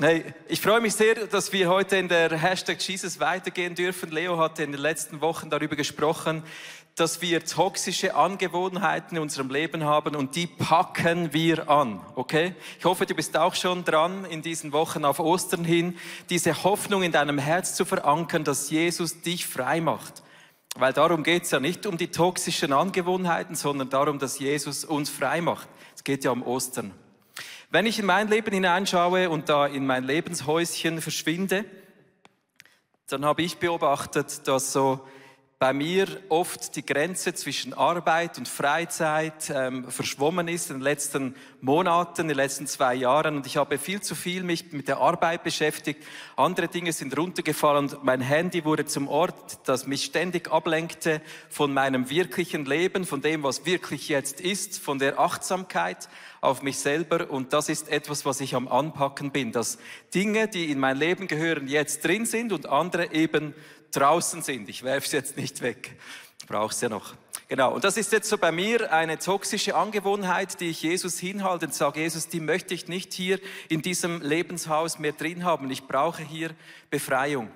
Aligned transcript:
Hey, 0.00 0.26
ich 0.46 0.60
freue 0.60 0.80
mich 0.80 0.94
sehr, 0.94 1.26
dass 1.26 1.52
wir 1.52 1.68
heute 1.68 1.96
in 1.96 2.06
der 2.06 2.30
Hashtag 2.30 2.80
Jesus 2.80 3.18
weitergehen 3.18 3.74
dürfen. 3.74 4.12
Leo 4.12 4.38
hatte 4.38 4.62
in 4.62 4.70
den 4.70 4.80
letzten 4.80 5.20
Wochen 5.20 5.50
darüber 5.50 5.74
gesprochen, 5.74 6.44
dass 6.94 7.20
wir 7.20 7.44
toxische 7.44 8.14
Angewohnheiten 8.14 9.16
in 9.16 9.22
unserem 9.24 9.50
Leben 9.50 9.82
haben 9.82 10.14
und 10.14 10.36
die 10.36 10.46
packen 10.46 11.32
wir 11.32 11.68
an, 11.68 12.00
okay? 12.14 12.54
Ich 12.78 12.84
hoffe, 12.84 13.06
du 13.06 13.14
bist 13.16 13.36
auch 13.36 13.56
schon 13.56 13.84
dran, 13.84 14.24
in 14.24 14.40
diesen 14.40 14.72
Wochen 14.72 15.04
auf 15.04 15.18
Ostern 15.18 15.64
hin, 15.64 15.98
diese 16.30 16.62
Hoffnung 16.62 17.02
in 17.02 17.10
deinem 17.10 17.38
Herz 17.38 17.74
zu 17.74 17.84
verankern, 17.84 18.44
dass 18.44 18.70
Jesus 18.70 19.20
dich 19.22 19.48
frei 19.48 19.80
macht. 19.80 20.22
Weil 20.76 20.92
darum 20.92 21.24
geht's 21.24 21.50
ja 21.50 21.58
nicht 21.58 21.86
um 21.86 21.98
die 21.98 22.12
toxischen 22.12 22.72
Angewohnheiten, 22.72 23.56
sondern 23.56 23.90
darum, 23.90 24.20
dass 24.20 24.38
Jesus 24.38 24.84
uns 24.84 25.10
frei 25.10 25.40
macht. 25.40 25.68
Es 25.96 26.04
geht 26.04 26.22
ja 26.22 26.30
um 26.30 26.44
Ostern. 26.44 26.94
Wenn 27.70 27.84
ich 27.84 27.98
in 27.98 28.06
mein 28.06 28.28
Leben 28.28 28.50
hineinschaue 28.50 29.28
und 29.28 29.50
da 29.50 29.66
in 29.66 29.86
mein 29.86 30.04
Lebenshäuschen 30.04 31.02
verschwinde, 31.02 31.66
dann 33.08 33.26
habe 33.26 33.42
ich 33.42 33.58
beobachtet, 33.58 34.48
dass 34.48 34.72
so 34.72 35.06
bei 35.58 35.72
mir 35.72 36.06
oft 36.28 36.76
die 36.76 36.86
Grenze 36.86 37.34
zwischen 37.34 37.74
Arbeit 37.74 38.38
und 38.38 38.46
Freizeit 38.46 39.50
ähm, 39.52 39.90
verschwommen 39.90 40.46
ist 40.46 40.70
in 40.70 40.76
den 40.76 40.82
letzten 40.82 41.34
Monaten, 41.60 42.22
in 42.22 42.28
den 42.28 42.36
letzten 42.36 42.68
zwei 42.68 42.94
Jahren. 42.94 43.38
Und 43.38 43.46
ich 43.46 43.56
habe 43.56 43.76
viel 43.76 44.00
zu 44.00 44.14
viel 44.14 44.44
mich 44.44 44.70
mit 44.70 44.86
der 44.86 44.98
Arbeit 44.98 45.42
beschäftigt. 45.42 46.04
Andere 46.36 46.68
Dinge 46.68 46.92
sind 46.92 47.16
runtergefallen 47.18 47.90
mein 48.02 48.20
Handy 48.20 48.64
wurde 48.64 48.84
zum 48.84 49.08
Ort, 49.08 49.68
das 49.68 49.88
mich 49.88 50.04
ständig 50.04 50.48
ablenkte 50.52 51.20
von 51.48 51.74
meinem 51.74 52.08
wirklichen 52.08 52.64
Leben, 52.64 53.04
von 53.04 53.20
dem, 53.20 53.42
was 53.42 53.66
wirklich 53.66 54.08
jetzt 54.08 54.40
ist, 54.40 54.78
von 54.78 55.00
der 55.00 55.18
Achtsamkeit 55.18 56.08
auf 56.40 56.62
mich 56.62 56.78
selber. 56.78 57.30
Und 57.30 57.52
das 57.52 57.68
ist 57.68 57.88
etwas, 57.88 58.24
was 58.24 58.40
ich 58.40 58.54
am 58.54 58.68
Anpacken 58.68 59.32
bin, 59.32 59.50
dass 59.50 59.78
Dinge, 60.14 60.46
die 60.46 60.70
in 60.70 60.78
mein 60.78 60.96
Leben 60.96 61.26
gehören, 61.26 61.66
jetzt 61.66 62.04
drin 62.04 62.26
sind 62.26 62.52
und 62.52 62.68
andere 62.68 63.12
eben 63.12 63.54
draußen 63.92 64.42
sind. 64.42 64.68
Ich 64.68 64.82
werfe 64.82 65.06
es 65.06 65.12
jetzt 65.12 65.36
nicht 65.36 65.60
weg. 65.60 65.96
Brauche 66.46 66.74
ja 66.80 66.88
noch. 66.88 67.14
Genau. 67.48 67.74
Und 67.74 67.84
das 67.84 67.96
ist 67.96 68.12
jetzt 68.12 68.28
so 68.28 68.36
bei 68.36 68.52
mir 68.52 68.92
eine 68.92 69.18
toxische 69.18 69.74
Angewohnheit, 69.74 70.60
die 70.60 70.68
ich 70.68 70.82
Jesus 70.82 71.18
hinhalte 71.18 71.66
und 71.66 71.74
sage, 71.74 72.00
Jesus, 72.00 72.28
die 72.28 72.40
möchte 72.40 72.74
ich 72.74 72.88
nicht 72.88 73.14
hier 73.14 73.40
in 73.68 73.80
diesem 73.80 74.20
Lebenshaus 74.20 74.98
mehr 74.98 75.12
drin 75.12 75.44
haben. 75.44 75.70
Ich 75.70 75.86
brauche 75.86 76.22
hier 76.22 76.50
Befreiung. 76.90 77.50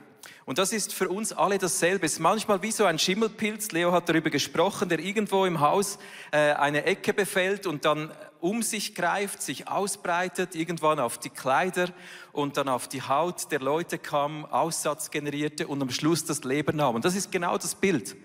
Und 0.45 0.59
das 0.59 0.73
ist 0.73 0.93
für 0.93 1.09
uns 1.09 1.33
alle 1.33 1.59
dasselbe. 1.59 2.07
Es 2.07 2.15
ist 2.15 2.19
manchmal 2.19 2.63
wie 2.63 2.73
so 2.73 2.85
ein 2.85 2.99
Schimmelpilz, 2.99 3.73
Leo 3.73 3.93
hat 3.93 4.09
darüber 4.09 4.31
gesprochen, 4.31 4.89
der 4.89 4.99
irgendwo 4.99 5.45
im 5.45 5.61
Haus 5.61 5.99
äh, 6.31 6.53
eine 6.53 6.85
Ecke 6.85 7.13
befällt 7.13 7.67
und 7.67 7.85
dann 7.85 8.13
um 8.41 8.63
sich 8.63 8.95
greift, 8.95 9.41
sich 9.41 9.69
ausbreitet, 9.69 10.55
irgendwann 10.57 10.99
auf 10.99 11.19
die 11.19 11.31
Kleider 11.31 11.91
und 12.33 12.57
dann 12.57 12.69
auf 12.69 12.89
die 12.89 13.03
Haut 13.03 13.53
der 13.53 13.61
Leute 13.61 13.99
kam, 13.99 14.45
Aussatz 14.47 15.11
generierte 15.11 15.69
und 15.69 15.81
am 15.81 15.91
Schluss 15.91 16.25
das 16.25 16.43
Leben 16.43 16.77
nahm. 16.77 16.97
Und 16.97 17.05
das 17.05 17.15
ist 17.15 17.31
genau 17.31 17.57
das 17.57 17.77
Bild. 17.77 18.17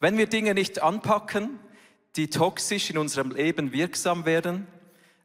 Wenn 0.00 0.18
wir 0.18 0.26
Dinge 0.26 0.54
nicht 0.54 0.82
anpacken, 0.82 1.58
die 2.16 2.28
toxisch 2.28 2.90
in 2.90 2.98
unserem 2.98 3.30
Leben 3.30 3.72
wirksam 3.72 4.26
werden, 4.26 4.66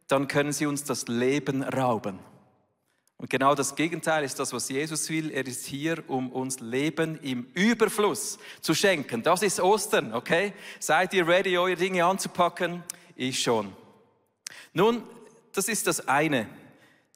dann 0.08 0.28
können 0.28 0.54
sie 0.54 0.66
uns 0.66 0.84
das 0.84 1.08
Leben 1.08 1.64
rauben. 1.64 2.20
Und 3.24 3.30
genau 3.30 3.56
das 3.56 3.74
Gegenteil 3.74 4.26
ist 4.26 4.38
das, 4.38 4.52
was 4.52 4.68
Jesus 4.68 5.10
will. 5.10 5.32
Er 5.32 5.48
ist 5.48 5.66
hier, 5.66 6.04
um 6.08 6.30
uns 6.30 6.60
Leben 6.60 7.18
im 7.22 7.48
Überfluss 7.54 8.38
zu 8.60 8.74
schenken. 8.74 9.24
Das 9.24 9.42
ist 9.42 9.62
Ostern, 9.62 10.14
okay? 10.14 10.52
Seid 10.82 11.14
ihr 11.14 11.26
ready, 11.26 11.58
eure 11.58 11.78
Dinge 11.78 12.04
anzupacken? 12.04 12.84
Ich 13.16 13.42
schon. 13.42 13.72
Nun, 14.74 15.04
das 15.54 15.70
ist 15.70 15.88
das 15.88 16.06
eine. 16.06 16.50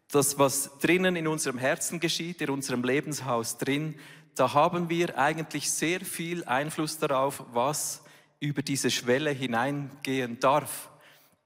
Das, 0.10 0.40
was 0.40 0.78
drinnen 0.80 1.18
in 1.18 1.28
unserem 1.28 1.58
Herzen 1.58 2.00
geschieht, 2.00 2.40
in 2.40 2.52
unserem 2.52 2.86
Lebenshaus 2.86 3.58
drin, 3.58 4.00
da 4.34 4.54
haben 4.54 4.90
wir 4.90 5.20
eigentlich 5.20 5.70
sehr 5.70 6.00
viel 6.00 6.46
Einfluss 6.46 6.98
darauf, 6.98 7.44
was 7.52 8.02
über 8.40 8.62
diese 8.62 8.90
Schwelle 8.92 9.32
hineingehen 9.32 10.40
darf. 10.40 10.90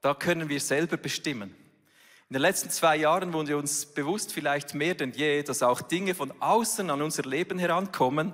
Da 0.00 0.14
können 0.14 0.48
wir 0.48 0.60
selber 0.60 0.98
bestimmen. 0.98 1.52
In 2.32 2.36
den 2.36 2.42
letzten 2.44 2.70
zwei 2.70 2.96
Jahren 2.96 3.34
wurde 3.34 3.58
uns 3.58 3.84
bewusst, 3.84 4.32
vielleicht 4.32 4.72
mehr 4.72 4.94
denn 4.94 5.12
je, 5.12 5.42
dass 5.42 5.62
auch 5.62 5.82
Dinge 5.82 6.14
von 6.14 6.32
außen 6.40 6.88
an 6.88 7.02
unser 7.02 7.24
Leben 7.24 7.58
herankommen, 7.58 8.32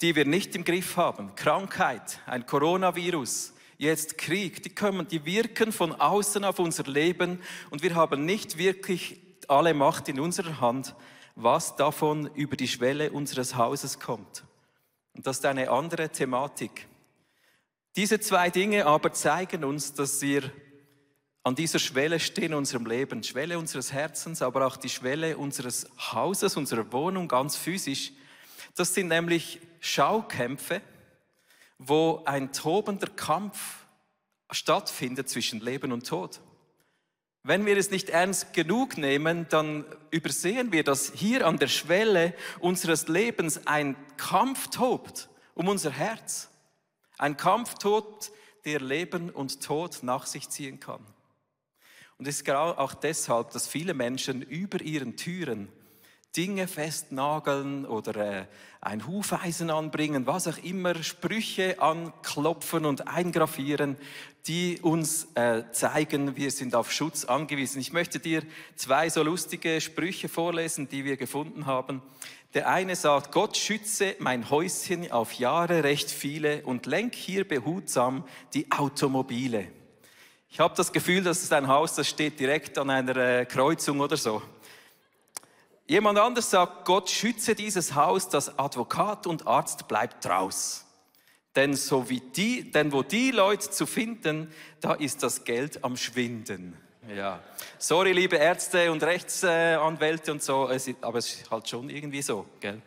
die 0.00 0.14
wir 0.14 0.24
nicht 0.24 0.54
im 0.54 0.62
Griff 0.62 0.96
haben. 0.96 1.34
Krankheit, 1.34 2.20
ein 2.26 2.46
Coronavirus, 2.46 3.52
jetzt 3.78 4.16
Krieg, 4.16 4.62
die 4.62 4.72
kommen, 4.72 5.08
die 5.08 5.24
wirken 5.24 5.72
von 5.72 5.92
außen 5.92 6.44
auf 6.44 6.60
unser 6.60 6.84
Leben 6.84 7.40
und 7.70 7.82
wir 7.82 7.96
haben 7.96 8.24
nicht 8.24 8.58
wirklich 8.58 9.18
alle 9.48 9.74
Macht 9.74 10.08
in 10.08 10.20
unserer 10.20 10.60
Hand, 10.60 10.94
was 11.34 11.74
davon 11.74 12.30
über 12.36 12.54
die 12.54 12.68
Schwelle 12.68 13.10
unseres 13.10 13.56
Hauses 13.56 13.98
kommt. 13.98 14.44
Und 15.14 15.26
das 15.26 15.38
ist 15.38 15.46
eine 15.46 15.68
andere 15.68 16.10
Thematik. 16.10 16.86
Diese 17.96 18.20
zwei 18.20 18.50
Dinge 18.50 18.86
aber 18.86 19.12
zeigen 19.12 19.64
uns, 19.64 19.94
dass 19.94 20.22
wir 20.22 20.48
an 21.44 21.54
dieser 21.54 21.78
Schwelle 21.78 22.20
stehen 22.20 22.52
in 22.52 22.54
unserem 22.54 22.86
Leben, 22.86 23.22
Schwelle 23.22 23.58
unseres 23.58 23.92
Herzens, 23.92 24.42
aber 24.42 24.66
auch 24.66 24.76
die 24.76 24.88
Schwelle 24.88 25.36
unseres 25.36 25.88
Hauses, 25.98 26.56
unserer 26.56 26.92
Wohnung 26.92 27.26
ganz 27.26 27.56
physisch. 27.56 28.12
Das 28.76 28.94
sind 28.94 29.08
nämlich 29.08 29.60
Schaukämpfe, 29.80 30.80
wo 31.78 32.22
ein 32.24 32.52
tobender 32.52 33.08
Kampf 33.08 33.86
stattfindet 34.50 35.28
zwischen 35.28 35.60
Leben 35.60 35.90
und 35.90 36.06
Tod. 36.06 36.40
Wenn 37.42 37.66
wir 37.66 37.76
es 37.76 37.90
nicht 37.90 38.08
ernst 38.08 38.52
genug 38.52 38.96
nehmen, 38.96 39.46
dann 39.48 39.84
übersehen 40.12 40.70
wir, 40.70 40.84
dass 40.84 41.12
hier 41.12 41.44
an 41.44 41.58
der 41.58 41.66
Schwelle 41.66 42.34
unseres 42.60 43.08
Lebens 43.08 43.66
ein 43.66 43.96
Kampf 44.16 44.68
tobt 44.68 45.28
um 45.54 45.68
unser 45.68 45.90
Herz. 45.90 46.48
Ein 47.18 47.36
Kampf 47.36 47.74
tobt, 47.74 48.32
der 48.64 48.80
Leben 48.80 49.30
und 49.30 49.62
Tod 49.62 49.98
nach 50.02 50.26
sich 50.26 50.48
ziehen 50.48 50.80
kann. 50.80 51.04
Und 52.22 52.28
es 52.28 52.36
ist 52.36 52.44
genau 52.44 52.70
auch 52.70 52.94
deshalb, 52.94 53.50
dass 53.50 53.66
viele 53.66 53.94
Menschen 53.94 54.42
über 54.42 54.80
ihren 54.80 55.16
Türen 55.16 55.66
Dinge 56.36 56.68
festnageln 56.68 57.84
oder 57.84 58.42
äh, 58.42 58.46
ein 58.80 59.08
Hufeisen 59.08 59.70
anbringen, 59.70 60.24
was 60.24 60.46
auch 60.46 60.58
immer, 60.58 61.02
Sprüche 61.02 61.82
anklopfen 61.82 62.84
und 62.84 63.08
eingrafieren, 63.08 63.96
die 64.46 64.78
uns 64.82 65.26
äh, 65.34 65.64
zeigen, 65.72 66.36
wir 66.36 66.52
sind 66.52 66.76
auf 66.76 66.92
Schutz 66.92 67.24
angewiesen. 67.24 67.80
Ich 67.80 67.92
möchte 67.92 68.20
dir 68.20 68.44
zwei 68.76 69.10
so 69.10 69.24
lustige 69.24 69.80
Sprüche 69.80 70.28
vorlesen, 70.28 70.88
die 70.88 71.04
wir 71.04 71.16
gefunden 71.16 71.66
haben. 71.66 72.02
Der 72.54 72.68
eine 72.68 72.94
sagt, 72.94 73.32
Gott 73.32 73.56
schütze 73.56 74.14
mein 74.20 74.48
Häuschen 74.48 75.10
auf 75.10 75.32
Jahre 75.32 75.82
recht 75.82 76.08
viele 76.08 76.62
und 76.66 76.86
lenk 76.86 77.16
hier 77.16 77.48
behutsam 77.48 78.22
die 78.54 78.70
Automobile. 78.70 79.66
Ich 80.54 80.60
habe 80.60 80.74
das 80.76 80.92
Gefühl, 80.92 81.22
das 81.22 81.42
ist 81.42 81.50
ein 81.54 81.66
Haus, 81.66 81.94
das 81.94 82.06
steht 82.06 82.38
direkt 82.38 82.76
an 82.76 82.90
einer 82.90 83.16
äh, 83.16 83.46
Kreuzung 83.46 84.00
oder 84.00 84.18
so. 84.18 84.42
Jemand 85.86 86.18
anders 86.18 86.50
sagt, 86.50 86.84
Gott 86.84 87.08
schütze 87.08 87.54
dieses 87.54 87.94
Haus, 87.94 88.28
das 88.28 88.58
Advokat 88.58 89.26
und 89.26 89.46
Arzt 89.46 89.88
bleibt 89.88 90.26
raus. 90.26 90.84
Denn 91.56 91.74
so 91.74 92.10
wie 92.10 92.20
die, 92.20 92.70
denn 92.70 92.92
wo 92.92 93.02
die 93.02 93.30
Leute 93.30 93.70
zu 93.70 93.86
finden, 93.86 94.52
da 94.82 94.92
ist 94.92 95.22
das 95.22 95.44
Geld 95.44 95.82
am 95.84 95.96
Schwinden. 95.96 96.76
Ja. 97.16 97.42
Sorry, 97.78 98.12
liebe 98.12 98.36
Ärzte 98.36 98.92
und 98.92 99.02
Rechtsanwälte 99.02 100.32
und 100.32 100.42
so, 100.42 100.64
aber 100.64 101.18
es 101.18 101.34
ist 101.34 101.50
halt 101.50 101.66
schon 101.66 101.88
irgendwie 101.88 102.20
so, 102.20 102.44
gell? 102.60 102.82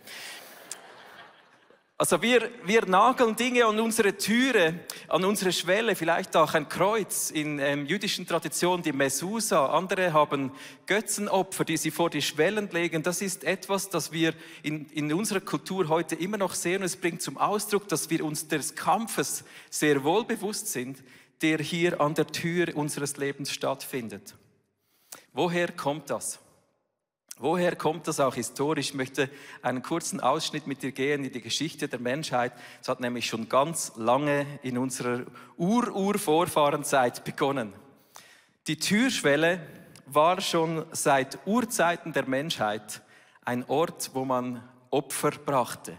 Also 1.97 2.21
wir, 2.21 2.51
wir 2.65 2.85
nageln 2.87 3.37
Dinge 3.37 3.65
an 3.65 3.79
unsere 3.79 4.17
Türe, 4.17 4.81
an 5.07 5.23
unsere 5.23 5.53
Schwelle, 5.53 5.95
vielleicht 5.95 6.35
auch 6.35 6.53
ein 6.53 6.67
Kreuz 6.67 7.31
in 7.31 7.57
ähm, 7.59 7.85
jüdischen 7.85 8.27
Traditionen, 8.27 8.83
die 8.83 8.91
Mesusa. 8.91 9.67
Andere 9.67 10.11
haben 10.11 10.51
Götzenopfer, 10.87 11.63
die 11.63 11.77
sie 11.77 11.91
vor 11.91 12.09
die 12.09 12.21
Schwellen 12.21 12.69
legen. 12.69 13.01
Das 13.01 13.21
ist 13.21 13.45
etwas, 13.45 13.89
das 13.89 14.11
wir 14.11 14.33
in, 14.61 14.89
in 14.89 15.13
unserer 15.13 15.39
Kultur 15.39 15.87
heute 15.87 16.15
immer 16.15 16.37
noch 16.37 16.53
sehen. 16.53 16.81
Und 16.81 16.87
es 16.87 16.97
bringt 16.97 17.21
zum 17.21 17.37
Ausdruck, 17.37 17.87
dass 17.87 18.09
wir 18.09 18.25
uns 18.25 18.49
des 18.49 18.75
Kampfes 18.75 19.45
sehr 19.69 20.03
wohl 20.03 20.25
bewusst 20.25 20.73
sind, 20.73 21.01
der 21.41 21.59
hier 21.59 22.01
an 22.01 22.13
der 22.13 22.27
Tür 22.27 22.75
unseres 22.75 23.15
Lebens 23.15 23.53
stattfindet. 23.53 24.35
Woher 25.31 25.71
kommt 25.71 26.09
das? 26.09 26.39
Woher 27.37 27.75
kommt 27.75 28.07
das 28.07 28.21
auch 28.21 28.35
historisch? 28.35 28.91
Ich 28.91 28.93
möchte 28.93 29.29
einen 29.61 29.83
kurzen 29.83 30.21
Ausschnitt 30.21 30.67
mit 30.67 30.81
dir 30.81 30.93
gehen 30.93 31.25
in 31.25 31.33
die 31.33 31.41
Geschichte 31.41 31.89
der 31.89 31.99
Menschheit. 31.99 32.53
Es 32.81 32.87
hat 32.87 33.01
nämlich 33.01 33.27
schon 33.27 33.49
ganz 33.49 33.91
lange 33.97 34.45
in 34.61 34.77
unserer 34.77 35.25
Ur-Ur-Vorfahrenzeit 35.57 37.25
begonnen. 37.25 37.73
Die 38.67 38.77
Türschwelle 38.77 39.59
war 40.05 40.39
schon 40.39 40.85
seit 40.91 41.45
Urzeiten 41.45 42.13
der 42.13 42.25
Menschheit 42.25 43.01
ein 43.43 43.65
Ort, 43.67 44.11
wo 44.13 44.23
man 44.23 44.63
Opfer 44.89 45.31
brachte. 45.31 45.97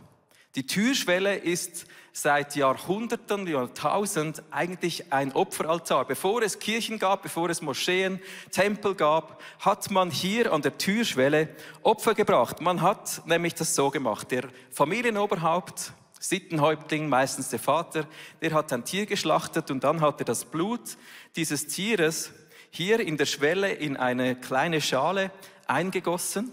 Die 0.56 0.66
Türschwelle 0.66 1.36
ist 1.36 1.84
seit 2.14 2.56
Jahrhunderten, 2.56 3.46
Jahrtausend 3.46 4.42
eigentlich 4.50 5.12
ein 5.12 5.32
Opferaltar. 5.32 6.06
Bevor 6.06 6.40
es 6.40 6.58
Kirchen 6.58 6.98
gab, 6.98 7.22
bevor 7.22 7.50
es 7.50 7.60
Moscheen, 7.60 8.20
Tempel 8.52 8.94
gab, 8.94 9.42
hat 9.60 9.90
man 9.90 10.10
hier 10.10 10.54
an 10.54 10.62
der 10.62 10.78
Türschwelle 10.78 11.50
Opfer 11.82 12.14
gebracht. 12.14 12.62
Man 12.62 12.80
hat 12.80 13.20
nämlich 13.26 13.54
das 13.54 13.74
so 13.74 13.90
gemacht. 13.90 14.30
Der 14.30 14.44
Familienoberhaupt, 14.70 15.92
Sittenhäuptling, 16.18 17.06
meistens 17.06 17.50
der 17.50 17.58
Vater, 17.58 18.06
der 18.40 18.54
hat 18.54 18.72
ein 18.72 18.86
Tier 18.86 19.04
geschlachtet 19.04 19.70
und 19.70 19.84
dann 19.84 20.00
hat 20.00 20.22
er 20.22 20.24
das 20.24 20.46
Blut 20.46 20.96
dieses 21.36 21.66
Tieres 21.66 22.32
hier 22.70 23.00
in 23.00 23.18
der 23.18 23.26
Schwelle 23.26 23.72
in 23.72 23.98
eine 23.98 24.36
kleine 24.36 24.80
Schale 24.80 25.30
eingegossen. 25.66 26.50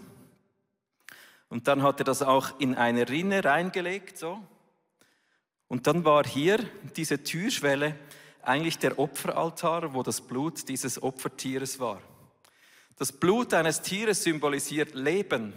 Und 1.54 1.68
dann 1.68 1.84
hat 1.84 2.00
er 2.00 2.04
das 2.04 2.20
auch 2.20 2.58
in 2.58 2.74
eine 2.74 3.08
Rinne 3.08 3.44
reingelegt, 3.44 4.18
so. 4.18 4.42
Und 5.68 5.86
dann 5.86 6.04
war 6.04 6.26
hier 6.26 6.58
diese 6.96 7.22
Türschwelle 7.22 7.94
eigentlich 8.42 8.78
der 8.78 8.98
Opferaltar, 8.98 9.94
wo 9.94 10.02
das 10.02 10.20
Blut 10.20 10.68
dieses 10.68 11.00
Opfertieres 11.00 11.78
war. 11.78 12.02
Das 12.98 13.12
Blut 13.12 13.54
eines 13.54 13.82
Tieres 13.82 14.24
symbolisiert 14.24 14.96
Leben. 14.96 15.52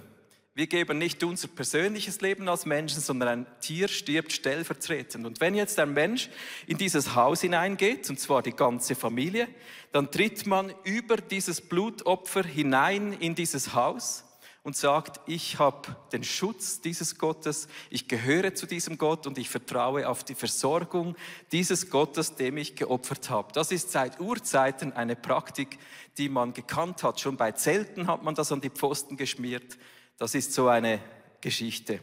Wir 0.53 0.67
geben 0.67 0.99
nicht 0.99 1.23
unser 1.23 1.47
persönliches 1.47 2.21
Leben 2.21 2.47
als 2.47 2.67
Menschen, 2.67 3.01
sondern 3.01 3.29
ein 3.29 3.47
Tier 3.59 3.87
stirbt 3.87 4.31
stellvertretend. 4.31 5.25
Und 5.25 5.41
wenn 5.41 5.55
jetzt 5.55 5.79
ein 5.79 5.93
Mensch 5.93 6.29
in 6.67 6.77
dieses 6.77 7.15
Haus 7.15 7.41
hineingeht, 7.41 8.07
und 8.07 8.19
zwar 8.19 8.43
die 8.43 8.55
ganze 8.55 8.93
Familie, 8.93 9.47
dann 9.93 10.11
tritt 10.11 10.45
man 10.45 10.71
über 10.83 11.17
dieses 11.17 11.59
Blutopfer 11.59 12.43
hinein 12.43 13.13
in 13.13 13.33
dieses 13.33 13.73
Haus 13.73 14.26
und 14.67 14.75
sagt, 14.75 15.21
ich 15.27 15.59
habe 15.59 15.95
den 16.11 16.25
Schutz 16.25 16.81
dieses 16.81 17.17
Gottes, 17.17 17.69
ich 17.89 18.09
gehöre 18.09 18.53
zu 18.53 18.65
diesem 18.65 18.97
Gott 18.97 19.25
und 19.25 19.37
ich 19.37 19.47
vertraue 19.47 20.09
auf 20.09 20.25
die 20.25 20.35
Versorgung 20.35 21.15
dieses 21.53 21.89
Gottes, 21.89 22.35
dem 22.35 22.57
ich 22.57 22.75
geopfert 22.75 23.29
habe. 23.29 23.53
Das 23.53 23.71
ist 23.71 23.93
seit 23.93 24.19
Urzeiten 24.19 24.91
eine 24.91 25.15
Praktik, 25.15 25.79
die 26.17 26.27
man 26.27 26.51
gekannt 26.51 27.01
hat. 27.01 27.21
Schon 27.21 27.37
bei 27.37 27.53
Zelten 27.53 28.07
hat 28.07 28.23
man 28.23 28.35
das 28.35 28.51
an 28.51 28.59
die 28.59 28.69
Pfosten 28.69 29.15
geschmiert. 29.15 29.77
Das 30.17 30.35
ist 30.35 30.51
so 30.51 30.67
eine 30.67 30.99
Geschichte. 31.39 32.01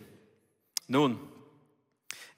Nun, 0.86 1.20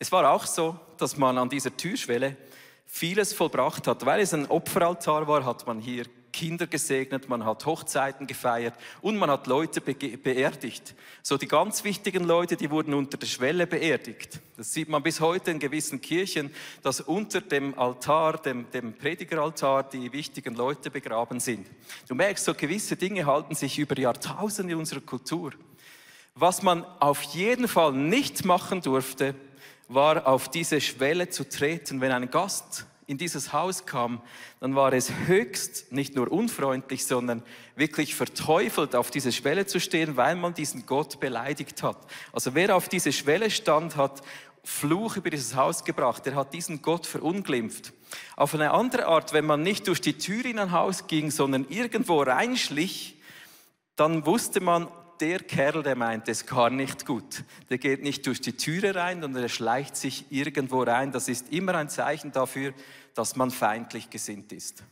es 0.01 0.11
war 0.11 0.29
auch 0.29 0.47
so, 0.47 0.77
dass 0.99 1.17
man 1.17 1.39
an 1.39 1.51
dieser 1.51 1.77
Türschwelle 1.77 2.37
vieles 2.85 3.33
vollbracht 3.33 3.87
hat. 3.87 4.05
Weil 4.05 4.23
es 4.23 4.35
ein 4.35 4.51
Opferaltar 4.51 5.29
war, 5.29 5.45
hat 5.45 5.69
man 5.69 5.79
hier 5.79 6.05
Kinder 6.37 6.67
gesegnet, 6.67 7.31
man 7.31 7.47
hat 7.47 7.65
Hochzeiten 7.65 8.27
gefeiert 8.27 8.75
und 9.01 9.17
man 9.17 9.31
hat 9.31 9.47
Leute 9.47 9.81
beerdigt. 9.81 10.95
So 11.23 11.39
die 11.39 11.49
ganz 11.49 11.83
wichtigen 11.83 12.25
Leute, 12.25 12.57
die 12.57 12.71
wurden 12.71 12.93
unter 12.93 13.17
der 13.17 13.27
Schwelle 13.27 13.67
beerdigt. 13.67 14.41
Das 14.59 14.75
sieht 14.75 14.91
man 14.91 15.03
bis 15.03 15.23
heute 15.23 15.51
in 15.51 15.59
gewissen 15.59 16.03
Kirchen, 16.03 16.53
dass 16.83 17.01
unter 17.01 17.41
dem 17.41 17.79
Altar, 17.79 18.37
dem, 18.37 18.71
dem 18.71 18.93
Predigeraltar, 18.93 19.85
die 19.89 20.13
wichtigen 20.13 20.55
Leute 20.55 20.91
begraben 20.91 21.41
sind. 21.41 21.67
Du 22.07 22.15
merkst, 22.15 22.45
so 22.45 22.53
gewisse 22.53 22.97
Dinge 22.97 23.25
halten 23.25 23.55
sich 23.55 23.79
über 23.79 23.99
Jahrtausende 23.99 24.75
in 24.75 24.79
unserer 24.79 25.01
Kultur. 25.01 25.53
Was 26.35 26.63
man 26.63 26.85
auf 27.01 27.23
jeden 27.23 27.67
Fall 27.67 27.93
nicht 27.93 28.45
machen 28.45 28.83
durfte, 28.83 29.35
war 29.89 30.27
auf 30.27 30.51
diese 30.51 30.83
Schwelle 30.83 31.31
zu 31.31 31.49
treten, 31.49 32.03
wenn 32.03 32.13
ein 32.13 32.31
Gast 32.31 32.87
in 33.07 33.19
dieses 33.19 33.53
Haus 33.53 33.87
kam, 33.87 34.21
dann 34.59 34.75
war 34.75 34.93
es 34.93 35.13
höchst 35.27 35.93
nicht 35.93 36.17
nur 36.17 36.31
unfreundlich, 36.31 37.07
sondern 37.07 37.43
wirklich 37.77 38.15
verteufelt, 38.15 38.97
auf 38.97 39.11
diese 39.11 39.31
Schwelle 39.31 39.67
zu 39.67 39.79
stehen, 39.79 40.17
weil 40.17 40.35
man 40.35 40.55
diesen 40.55 40.87
Gott 40.87 41.21
beleidigt 41.21 41.83
hat. 41.83 41.99
Also 42.33 42.55
wer 42.55 42.75
auf 42.75 42.89
diese 42.89 43.13
Schwelle 43.13 43.51
stand, 43.51 43.97
hat 43.97 44.23
Fluch 44.65 45.17
über 45.17 45.31
dieses 45.31 45.55
Haus 45.55 45.85
gebracht. 45.85 46.27
Er 46.27 46.35
hat 46.35 46.53
diesen 46.53 46.83
Gott 46.83 47.07
verunglimpft. 47.07 47.93
Auf 48.35 48.53
eine 48.53 48.73
andere 48.73 49.07
Art, 49.07 49.33
wenn 49.33 49.47
man 49.47 49.63
nicht 49.63 49.87
durch 49.87 50.01
die 50.01 50.19
Tür 50.19 50.45
in 50.45 50.59
ein 50.59 50.73
Haus 50.73 51.07
ging, 51.07 51.31
sondern 51.31 51.67
irgendwo 51.69 52.21
reinschlich, 52.23 53.17
dann 53.95 54.27
wusste 54.27 54.61
man, 54.61 54.89
der 55.21 55.41
Kerl, 55.41 55.83
der 55.83 55.97
meint 55.97 56.29
es 56.29 56.47
gar 56.47 56.71
nicht 56.71 57.07
gut. 57.07 57.45
Der 57.71 57.79
geht 57.79 58.03
nicht 58.03 58.27
durch 58.27 58.41
die 58.41 58.57
Türe 58.57 58.95
rein, 58.95 59.21
sondern 59.21 59.43
er 59.43 59.49
schleicht 59.49 59.97
sich 59.97 60.27
irgendwo 60.31 60.83
rein. 60.83 61.13
Das 61.13 61.29
ist 61.29 61.53
immer 61.53 61.75
ein 61.75 61.89
Zeichen 61.89 62.33
dafür, 62.33 62.73
dass 63.15 63.37
man 63.37 63.51
feindlich 63.51 64.11
gesinnt 64.11 64.53
ist. 64.53 64.85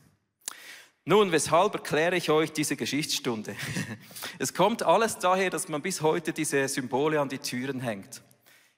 Nun, 1.05 1.31
weshalb 1.31 1.75
erkläre 1.75 2.15
ich 2.15 2.31
euch 2.31 2.51
diese 2.51 2.75
Geschichtsstunde? 2.75 3.55
Es 4.39 4.53
kommt 4.53 4.83
alles 4.83 5.19
daher, 5.19 5.49
dass 5.49 5.69
man 5.69 5.81
bis 5.81 6.01
heute 6.01 6.33
diese 6.33 6.67
Symbole 6.67 7.21
an 7.21 7.29
die 7.29 7.37
Türen 7.37 7.79
hängt. 7.79 8.21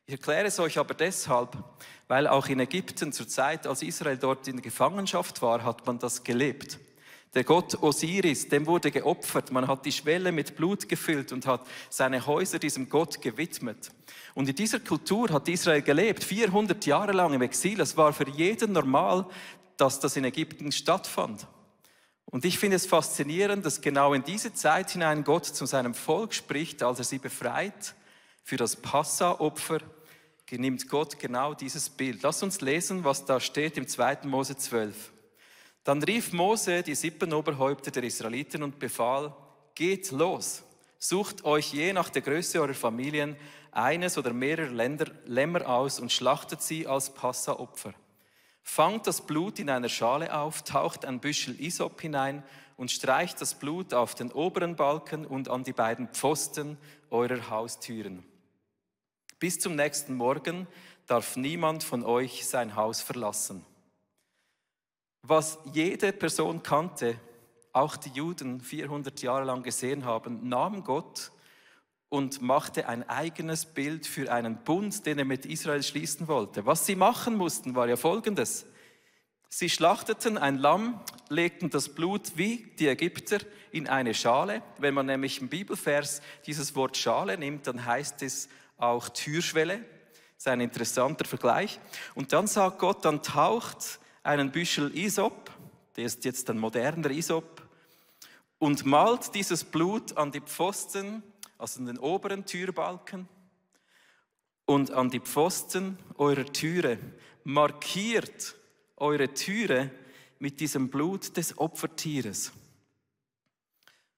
Ich 0.06 0.14
erkläre 0.14 0.46
es 0.46 0.60
euch 0.60 0.78
aber 0.78 0.94
deshalb, 0.94 1.58
weil 2.08 2.28
auch 2.28 2.48
in 2.48 2.60
Ägypten 2.60 3.12
zur 3.12 3.28
Zeit, 3.28 3.66
als 3.66 3.82
Israel 3.82 4.18
dort 4.18 4.48
in 4.48 4.62
Gefangenschaft 4.62 5.42
war, 5.42 5.64
hat 5.64 5.86
man 5.86 6.00
das 6.00 6.24
gelebt. 6.24 6.80
Der 7.34 7.44
Gott 7.44 7.82
Osiris, 7.84 8.48
dem 8.48 8.66
wurde 8.66 8.90
geopfert. 8.90 9.52
Man 9.52 9.68
hat 9.68 9.86
die 9.86 9.92
Schwelle 9.92 10.32
mit 10.32 10.56
Blut 10.56 10.88
gefüllt 10.88 11.32
und 11.32 11.46
hat 11.46 11.68
seine 11.90 12.26
Häuser 12.26 12.58
diesem 12.58 12.90
Gott 12.90 13.22
gewidmet. 13.22 13.92
Und 14.34 14.50
in 14.50 14.56
dieser 14.56 14.80
Kultur 14.80 15.30
hat 15.30 15.48
Israel 15.48 15.82
gelebt, 15.82 16.24
400 16.24 16.86
Jahre 16.86 17.12
lang 17.12 17.34
im 17.34 17.42
Exil. 17.42 17.80
Es 17.82 17.98
war 17.98 18.14
für 18.14 18.30
jeden 18.30 18.72
normal, 18.72 19.26
dass 19.76 20.00
das 20.00 20.16
in 20.16 20.26
Ägypten 20.26 20.72
stattfand. 20.72 21.48
Und 22.26 22.44
ich 22.44 22.60
finde 22.60 22.76
es 22.76 22.86
faszinierend, 22.86 23.66
dass 23.66 23.82
genau 23.82 24.14
in 24.14 24.24
diese 24.24 24.54
Zeit 24.54 24.92
hinein 24.92 25.24
Gott 25.24 25.46
zu 25.46 25.66
seinem 25.66 25.94
Volk 25.94 26.34
spricht, 26.34 26.84
als 26.84 27.00
er 27.00 27.06
sie 27.06 27.20
befreit 27.20 27.96
für 28.44 28.58
das 28.58 28.76
Passa-Opfer, 28.76 29.80
nimmt 30.52 30.88
Gott 30.88 31.20
genau 31.20 31.54
dieses 31.54 31.90
Bild. 31.90 32.24
Lass 32.24 32.42
uns 32.42 32.62
lesen, 32.62 33.04
was 33.04 33.26
da 33.26 33.40
steht 33.40 33.78
im 33.78 33.88
2. 33.88 34.20
Mose 34.24 34.56
12. 34.56 35.12
Dann 35.88 36.04
rief 36.04 36.34
Mose 36.34 36.84
die 36.84 36.96
Sippenoberhäupter 36.96 37.92
der 37.92 38.04
Israeliten 38.04 38.62
und 38.62 38.78
befahl, 38.78 39.34
geht 39.74 40.12
los, 40.12 40.62
sucht 40.98 41.46
euch 41.46 41.72
je 41.72 41.94
nach 41.94 42.10
der 42.10 42.24
Größe 42.24 42.60
eurer 42.60 42.74
Familien 42.74 43.38
eines 43.72 44.18
oder 44.18 44.34
mehrere 44.34 44.68
Länder, 44.68 45.06
Lämmer 45.24 45.66
aus 45.66 46.02
und 46.02 46.12
schlachtet 46.12 46.62
sie 46.62 46.86
als 46.88 47.14
Passaopfer. 47.14 47.94
Fangt 48.64 49.08
das 49.08 49.22
Blut 49.22 49.60
in 49.60 49.70
einer 49.70 49.88
Schale 49.88 50.38
auf, 50.38 50.62
taucht 50.64 51.06
ein 51.06 51.22
Büschel 51.22 51.58
Isop 51.58 52.02
hinein 52.02 52.44
und 52.76 52.92
streicht 52.92 53.40
das 53.40 53.56
Blut 53.56 53.94
auf 53.94 54.14
den 54.14 54.34
oberen 54.34 54.76
Balken 54.76 55.26
und 55.26 55.48
an 55.48 55.64
die 55.64 55.72
beiden 55.72 56.10
Pfosten 56.10 56.78
eurer 57.12 57.50
Haustüren. 57.50 58.26
Bis 59.40 59.58
zum 59.58 59.78
nächsten 59.78 60.16
Morgen 60.16 60.68
darf 61.06 61.38
niemand 61.38 61.86
von 61.86 62.04
euch 62.04 62.46
sein 62.46 62.76
Haus 62.76 63.02
verlassen 63.02 63.66
was 65.28 65.60
jede 65.74 66.14
Person 66.14 66.64
kannte, 66.64 67.20
auch 67.74 67.96
die 67.96 68.10
Juden 68.10 68.62
400 68.62 69.22
Jahre 69.22 69.46
lang 69.46 69.64
gesehen 69.64 70.06
haben, 70.06 70.48
nahm 70.48 70.84
Gott 70.84 71.32
und 72.10 72.42
machte 72.42 72.88
ein 72.88 73.08
eigenes 73.08 73.66
Bild 73.66 74.08
für 74.08 74.32
einen 74.32 74.64
Bund, 74.64 75.06
den 75.06 75.20
er 75.20 75.26
mit 75.26 75.46
Israel 75.46 75.84
schließen 75.84 76.28
wollte. 76.28 76.66
Was 76.66 76.86
sie 76.86 76.96
machen 76.96 77.36
mussten, 77.36 77.76
war 77.76 77.88
ja 77.88 77.98
folgendes. 77.98 78.66
Sie 79.50 79.70
schlachteten 79.70 80.38
ein 80.38 80.58
Lamm, 80.58 81.00
legten 81.30 81.70
das 81.70 81.90
Blut 81.90 82.34
wie 82.36 82.74
die 82.80 82.88
Ägypter 82.88 83.40
in 83.72 83.88
eine 83.88 84.14
Schale. 84.14 84.62
Wenn 84.78 84.94
man 84.94 85.06
nämlich 85.06 85.42
im 85.42 85.50
Bibelvers 85.50 86.22
dieses 86.46 86.76
Wort 86.76 86.98
Schale 86.98 87.38
nimmt, 87.38 87.68
dann 87.68 87.86
heißt 87.86 88.24
es 88.24 88.50
auch 88.78 89.10
Türschwelle. 89.10 89.78
Das 89.78 90.46
ist 90.46 90.48
ein 90.48 90.62
interessanter 90.62 91.26
Vergleich. 91.26 91.80
Und 92.14 92.34
dann 92.34 92.48
sagt 92.48 92.80
Gott, 92.80 93.06
dann 93.06 93.24
taucht 93.24 94.00
einen 94.28 94.52
Büschel 94.52 94.96
Isop, 94.96 95.52
der 95.96 96.06
ist 96.06 96.26
jetzt 96.26 96.50
ein 96.50 96.60
moderner 96.60 97.10
Isop, 97.10 97.66
und 98.60 98.86
malt 98.86 99.34
dieses 99.34 99.64
Blut 99.64 100.18
an 100.18 100.32
die 100.32 100.42
Pfosten, 100.42 101.24
also 101.58 101.80
an 101.80 101.86
den 101.86 101.98
oberen 101.98 102.46
Türbalken 102.46 103.28
und 104.66 104.92
an 104.92 105.10
die 105.10 105.22
Pfosten 105.22 105.98
eurer 106.16 106.46
Türe. 106.46 107.00
Markiert 107.46 108.56
eure 108.98 109.34
Türe 109.34 109.92
mit 110.40 110.60
diesem 110.60 110.90
Blut 110.90 111.38
des 111.38 111.58
Opfertieres. 111.58 112.52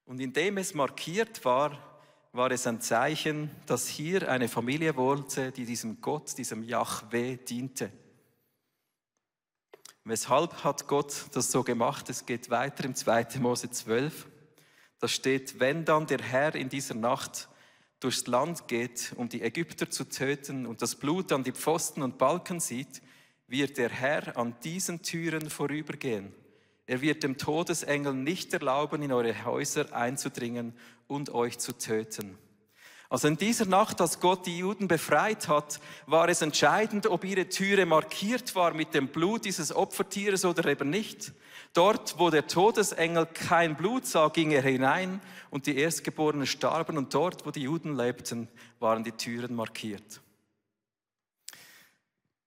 Und 0.06 0.20
indem 0.20 0.58
es 0.58 0.74
markiert 0.74 1.46
war, 1.46 1.78
war 2.32 2.50
es 2.50 2.66
ein 2.66 2.82
Zeichen, 2.82 3.52
dass 3.68 3.88
hier 3.88 4.30
eine 4.30 4.48
Familie 4.48 4.96
wohnte, 4.96 5.52
die 5.52 5.66
diesem 5.66 6.02
Gott, 6.02 6.36
diesem 6.38 6.64
Yahweh 6.64 7.38
diente. 7.38 7.92
Weshalb 10.10 10.64
hat 10.64 10.88
Gott 10.88 11.26
das 11.34 11.52
so 11.52 11.62
gemacht? 11.62 12.10
Es 12.10 12.26
geht 12.26 12.50
weiter 12.50 12.84
im 12.86 12.96
2. 12.96 13.28
Mose 13.42 13.70
12. 13.70 14.26
Da 14.98 15.08
steht, 15.08 15.60
wenn 15.60 15.86
dann 15.86 16.08
der 16.08 16.18
Herr 16.18 16.56
in 16.56 16.68
dieser 16.68 16.96
Nacht 16.96 17.48
durchs 18.00 18.26
Land 18.26 18.68
geht, 18.68 19.14
um 19.18 19.30
die 19.30 19.44
Ägypter 19.44 19.92
zu 19.92 20.10
töten 20.10 20.66
und 20.66 20.82
das 20.82 20.96
Blut 20.96 21.32
an 21.32 21.44
die 21.44 21.52
Pfosten 21.52 22.02
und 22.02 22.18
Balken 22.18 22.60
sieht, 22.60 23.04
wird 23.46 23.78
der 23.78 23.90
Herr 23.90 24.36
an 24.36 24.56
diesen 24.64 25.04
Türen 25.04 25.48
vorübergehen. 25.48 26.34
Er 26.88 27.02
wird 27.02 27.22
dem 27.22 27.38
Todesengel 27.38 28.16
nicht 28.16 28.52
erlauben, 28.52 29.04
in 29.04 29.12
eure 29.12 29.46
Häuser 29.46 29.94
einzudringen 29.94 30.74
und 31.08 31.30
euch 31.30 31.60
zu 31.60 31.78
töten. 31.78 32.36
Also 33.10 33.28
in 33.28 33.38
dieser 33.38 33.66
Nacht, 33.66 34.00
als 34.02 34.20
Gott 34.20 34.46
die 34.46 34.60
Juden 34.60 34.88
befreit 34.88 35.48
hat, 35.48 35.80
war 36.06 36.30
es 36.30 36.44
entscheidend, 36.44 37.08
ob 37.08 37.24
ihre 37.24 37.50
Türe 37.50 37.88
markiert 37.88 38.54
war 38.54 38.76
mit 38.76 38.94
dem 38.94 39.08
Blut 39.08 39.46
dieses 39.46 39.76
Opfertieres 39.76 40.46
oder 40.46 40.70
eben 40.70 40.92
nicht. 40.92 41.34
Dort, 41.74 42.20
wo 42.20 42.30
der 42.30 42.46
Todesengel 42.46 43.26
kein 43.26 43.76
Blut 43.76 44.06
sah, 44.06 44.30
ging 44.30 44.52
er 44.52 44.62
hinein 44.62 45.22
und 45.50 45.66
die 45.66 45.78
Erstgeborenen 45.78 46.46
starben 46.46 46.98
und 46.98 47.12
dort, 47.14 47.48
wo 47.48 47.52
die 47.52 47.64
Juden 47.64 47.96
lebten, 47.96 48.48
waren 48.80 49.04
die 49.04 49.12
Türen 49.12 49.56
markiert. 49.56 50.22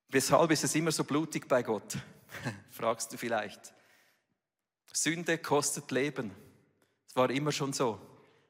Weshalb 0.09 0.51
ist 0.53 0.63
es 0.63 0.75
immer 0.77 0.93
so 0.93 1.03
blutig 1.03 1.49
bei 1.49 1.65
Gott? 1.65 1.97
Fragst 2.71 3.13
du 3.13 3.17
vielleicht. 3.17 3.73
Sünde 4.93 5.39
kostet 5.39 5.91
Leben. 5.91 6.31
Es 7.09 7.17
war 7.17 7.31
immer 7.31 7.51
schon 7.51 7.73
so, 7.73 7.99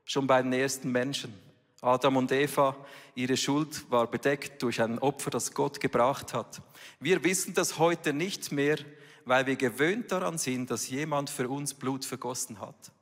schon 0.05 0.27
bei 0.27 0.43
den 0.43 0.53
ersten 0.53 0.91
Menschen. 0.91 1.52
Adam 1.83 2.17
und 2.17 2.31
Eva, 2.31 2.77
ihre 3.17 3.37
Schuld 3.37 3.91
war 3.91 4.07
bedeckt 4.07 4.63
durch 4.63 4.81
ein 4.81 5.01
Opfer, 5.01 5.31
das 5.31 5.53
Gott 5.53 5.81
gebracht 5.81 6.33
hat. 6.33 6.63
Wir 7.01 7.25
wissen 7.25 7.55
das 7.55 7.77
heute 7.79 8.13
nicht 8.13 8.53
mehr, 8.53 8.79
weil 9.25 9.47
wir 9.47 9.57
gewöhnt 9.57 10.13
daran 10.13 10.39
sind, 10.39 10.71
dass 10.71 10.89
jemand 10.89 11.29
für 11.29 11.49
uns 11.49 11.75
Blut 11.75 12.05
vergossen 12.05 12.61
hat. 12.61 12.93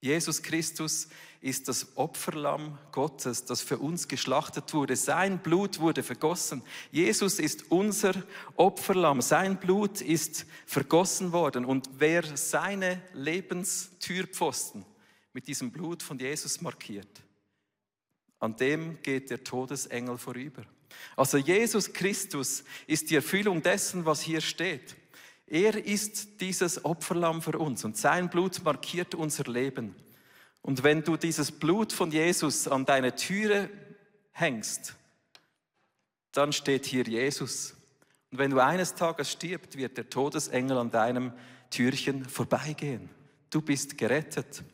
Jesus 0.00 0.42
Christus 0.42 1.08
ist 1.40 1.68
das 1.68 1.96
Opferlamm 1.96 2.76
Gottes, 2.90 3.44
das 3.44 3.62
für 3.62 3.78
uns 3.78 4.08
geschlachtet 4.08 4.74
wurde. 4.74 4.96
Sein 4.96 5.38
Blut 5.38 5.78
wurde 5.78 6.02
vergossen. 6.02 6.62
Jesus 6.90 7.38
ist 7.38 7.70
unser 7.70 8.14
Opferlamm. 8.56 9.20
Sein 9.22 9.60
Blut 9.60 10.00
ist 10.00 10.44
vergossen 10.66 11.30
worden. 11.30 11.64
Und 11.64 11.88
wer 11.98 12.36
seine 12.36 13.00
Lebenstürpfosten 13.12 14.84
mit 15.32 15.46
diesem 15.46 15.70
Blut 15.70 16.02
von 16.02 16.18
Jesus 16.18 16.60
markiert, 16.60 17.22
an 18.42 18.56
dem 18.56 19.00
geht 19.02 19.30
der 19.30 19.44
Todesengel 19.44 20.18
vorüber. 20.18 20.64
Also 21.16 21.38
Jesus 21.38 21.92
Christus 21.92 22.64
ist 22.88 23.08
die 23.10 23.14
Erfüllung 23.14 23.62
dessen, 23.62 24.04
was 24.04 24.20
hier 24.20 24.40
steht. 24.40 24.96
Er 25.46 25.84
ist 25.84 26.40
dieses 26.40 26.84
Opferlamm 26.84 27.40
für 27.40 27.56
uns 27.56 27.84
und 27.84 27.96
sein 27.96 28.28
Blut 28.28 28.64
markiert 28.64 29.14
unser 29.14 29.44
Leben. 29.44 29.94
Und 30.60 30.82
wenn 30.82 31.04
du 31.04 31.16
dieses 31.16 31.52
Blut 31.52 31.92
von 31.92 32.10
Jesus 32.10 32.66
an 32.66 32.84
deine 32.84 33.14
Türe 33.14 33.70
hängst, 34.32 34.96
dann 36.32 36.52
steht 36.52 36.86
hier 36.86 37.04
Jesus. 37.04 37.74
Und 38.32 38.38
wenn 38.38 38.50
du 38.50 38.58
eines 38.58 38.96
Tages 38.96 39.30
stirbst, 39.30 39.76
wird 39.76 39.96
der 39.96 40.10
Todesengel 40.10 40.78
an 40.78 40.90
deinem 40.90 41.32
Türchen 41.70 42.24
vorbeigehen. 42.24 43.08
Du 43.50 43.62
bist 43.62 43.96
gerettet. 43.98 44.64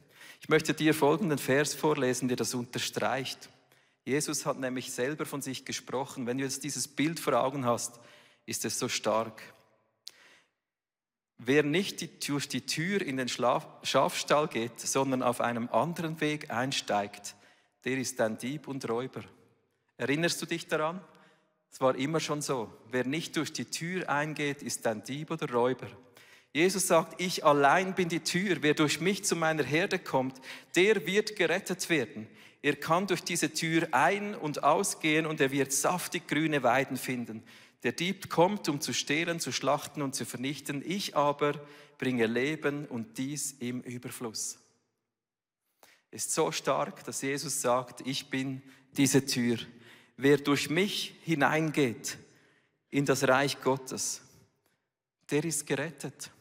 Ich 0.41 0.49
möchte 0.49 0.73
dir 0.73 0.95
folgenden 0.95 1.39
Vers 1.39 1.75
vorlesen, 1.75 2.29
der 2.29 2.39
das 2.39 2.55
unterstreicht. 2.55 3.51
Jesus 4.09 4.47
hat 4.47 4.59
nämlich 4.59 4.91
selber 4.91 5.27
von 5.27 5.43
sich 5.43 5.67
gesprochen. 5.67 6.27
Wenn 6.27 6.39
du 6.39 6.45
jetzt 6.45 6.65
dieses 6.65 6.89
Bild 6.89 7.21
vor 7.21 7.35
Augen 7.35 7.67
hast, 7.67 8.01
ist 8.47 8.65
es 8.65 8.79
so 8.79 8.89
stark. 8.89 9.43
Wer 11.37 11.63
nicht 11.63 12.01
die, 12.01 12.19
durch 12.19 12.49
die 12.49 12.65
Tür 12.65 13.03
in 13.03 13.19
den 13.19 13.29
Schlaf, 13.29 13.67
Schafstall 13.83 14.49
geht, 14.49 14.81
sondern 14.81 15.23
auf 15.23 15.43
einem 15.43 15.69
anderen 15.69 16.23
Weg 16.23 16.51
einsteigt, 16.51 17.35
der 17.85 17.99
ist 17.99 18.19
ein 18.23 18.39
Dieb 18.39 18.67
und 18.67 18.89
Räuber. 18.89 19.25
Erinnerst 19.99 20.41
du 20.41 20.47
dich 20.47 20.67
daran? 20.67 21.05
Es 21.71 21.83
war 21.83 21.95
immer 21.95 22.19
schon 22.19 22.41
so. 22.41 22.73
Wer 22.91 23.05
nicht 23.05 23.37
durch 23.37 23.53
die 23.53 23.67
Tür 23.67 24.09
eingeht, 24.09 24.63
ist 24.63 24.87
ein 24.87 25.05
Dieb 25.05 25.31
oder 25.31 25.53
Räuber. 25.53 25.89
Jesus 26.53 26.87
sagt, 26.87 27.21
ich 27.21 27.45
allein 27.45 27.95
bin 27.95 28.09
die 28.09 28.21
Tür. 28.21 28.59
Wer 28.61 28.75
durch 28.75 29.01
mich 29.01 29.25
zu 29.25 29.37
meiner 29.37 29.63
Herde 29.63 29.99
kommt, 29.99 30.41
der 30.75 31.07
wird 31.07 31.37
gerettet 31.37 31.89
werden. 31.91 32.27
Er 32.63 32.77
kann 32.77 33.07
durch 33.07 33.23
diese 33.23 33.53
Tür 33.53 33.89
ein- 33.93 34.35
und 34.35 34.65
ausgehen 34.65 35.27
und 35.27 35.41
er 35.41 35.53
wird 35.53 35.73
saftig 35.73 36.27
grüne 36.27 36.63
Weiden 36.63 36.97
finden. 36.97 37.43
Der 37.85 37.93
Dieb 37.93 38.29
kommt, 38.29 38.69
um 38.69 38.81
zu 38.81 38.93
stehlen, 38.93 39.39
zu 39.39 39.53
schlachten 39.53 40.03
und 40.03 40.15
zu 40.15 40.25
vernichten. 40.25 40.83
Ich 40.85 41.17
aber 41.17 41.55
bringe 41.99 42.27
Leben 42.27 42.87
und 42.87 43.19
dies 43.19 43.53
im 43.61 43.83
Überfluss. 43.83 44.59
Ist 46.11 46.33
so 46.33 46.51
stark, 46.51 47.05
dass 47.05 47.23
Jesus 47.23 47.61
sagt, 47.61 48.07
ich 48.07 48.31
bin 48.31 48.63
diese 48.97 49.25
Tür. 49.25 49.59
Wer 50.17 50.39
durch 50.39 50.71
mich 50.71 51.15
hineingeht 51.23 52.19
in 52.91 53.05
das 53.05 53.29
Reich 53.29 53.61
Gottes, 53.61 54.23
der 55.31 55.45
ist 55.45 55.67
gerettet. 55.67 56.33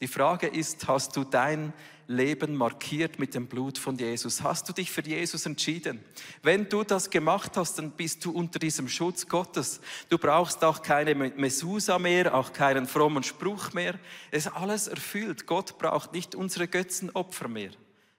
Die 0.00 0.08
Frage 0.08 0.46
ist, 0.46 0.86
hast 0.88 1.16
du 1.16 1.24
dein 1.24 1.72
Leben 2.06 2.54
markiert 2.54 3.18
mit 3.18 3.34
dem 3.34 3.46
Blut 3.46 3.78
von 3.78 3.96
Jesus? 3.96 4.42
Hast 4.42 4.68
du 4.68 4.74
dich 4.74 4.90
für 4.90 5.00
Jesus 5.00 5.46
entschieden? 5.46 6.04
Wenn 6.42 6.68
du 6.68 6.84
das 6.84 7.08
gemacht 7.08 7.56
hast, 7.56 7.78
dann 7.78 7.92
bist 7.92 8.24
du 8.24 8.30
unter 8.30 8.58
diesem 8.58 8.88
Schutz 8.88 9.26
Gottes. 9.26 9.80
Du 10.10 10.18
brauchst 10.18 10.62
auch 10.64 10.82
keine 10.82 11.14
Mesusa 11.14 11.98
mehr, 11.98 12.34
auch 12.34 12.52
keinen 12.52 12.86
frommen 12.86 13.22
Spruch 13.22 13.72
mehr. 13.72 13.98
Es 14.30 14.46
ist 14.46 14.52
alles 14.52 14.86
erfüllt. 14.86 15.46
Gott 15.46 15.78
braucht 15.78 16.12
nicht 16.12 16.34
unsere 16.34 16.68
Götzenopfer 16.68 17.48
mehr, 17.48 17.70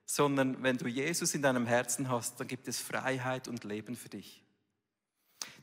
sondern 0.06 0.64
wenn 0.64 0.78
du 0.78 0.88
Jesus 0.88 1.36
in 1.36 1.44
deinem 1.44 1.68
Herzen 1.68 2.10
hast, 2.10 2.40
dann 2.40 2.48
gibt 2.48 2.68
es 2.68 2.80
Freiheit 2.80 3.48
und 3.48 3.64
Leben 3.64 3.96
für 3.96 4.10
dich. 4.10 4.44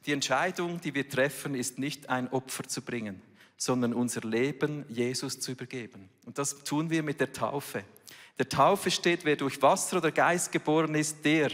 Die 0.07 0.13
Entscheidung, 0.13 0.81
die 0.81 0.95
wir 0.95 1.09
treffen, 1.09 1.55
ist 1.55 1.79
nicht 1.79 2.09
ein 2.09 2.29
Opfer 2.29 2.65
zu 2.65 2.83
bringen, 2.83 3.21
sondern 3.57 3.95
unser 3.95 4.23
Leben 4.23 4.85
Jesus 4.89 5.41
zu 5.41 5.53
übergeben. 5.53 6.09
Und 6.25 6.39
das 6.39 6.65
tun 6.65 6.91
wir 6.91 7.03
mit 7.03 7.21
der 7.21 7.33
Taufe. 7.33 7.85
Der 8.39 8.49
Taufe 8.49 8.91
steht, 8.91 9.25
wer 9.25 9.37
durch 9.37 9.63
Wasser 9.63 9.99
oder 9.99 10.11
Geist 10.11 10.51
geboren 10.51 10.95
ist, 10.95 11.25
der 11.25 11.51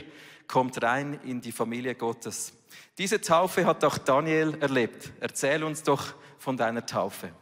kommt 0.47 0.83
rein 0.83 1.21
in 1.25 1.41
die 1.41 1.53
Familie 1.53 1.95
Gottes. 1.95 2.53
Diese 2.99 3.21
Taufe 3.21 3.67
hat 3.67 3.85
auch 3.85 3.99
Daniel 3.99 4.57
erlebt. 4.61 5.13
Erzähl 5.21 5.63
uns 5.63 5.83
doch 5.83 6.15
von 6.39 6.57
deiner 6.57 6.85
Taufe. 6.85 7.33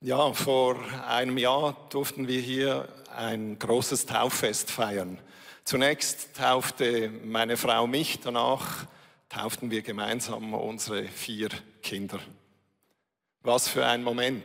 Ja, 0.00 0.32
vor 0.32 0.76
einem 1.06 1.36
Jahr 1.36 1.76
durften 1.90 2.26
wir 2.26 2.40
hier 2.40 2.88
ein 3.14 3.58
großes 3.58 4.06
Tauffest 4.06 4.70
feiern. 4.70 5.18
Zunächst 5.64 6.36
taufte 6.36 7.10
meine 7.24 7.56
Frau 7.56 7.86
mich, 7.86 8.20
danach 8.20 8.86
tauften 9.28 9.70
wir 9.70 9.82
gemeinsam 9.82 10.54
unsere 10.54 11.04
vier 11.04 11.50
Kinder. 11.82 12.18
Was 13.42 13.68
für 13.68 13.86
ein 13.86 14.02
Moment. 14.02 14.44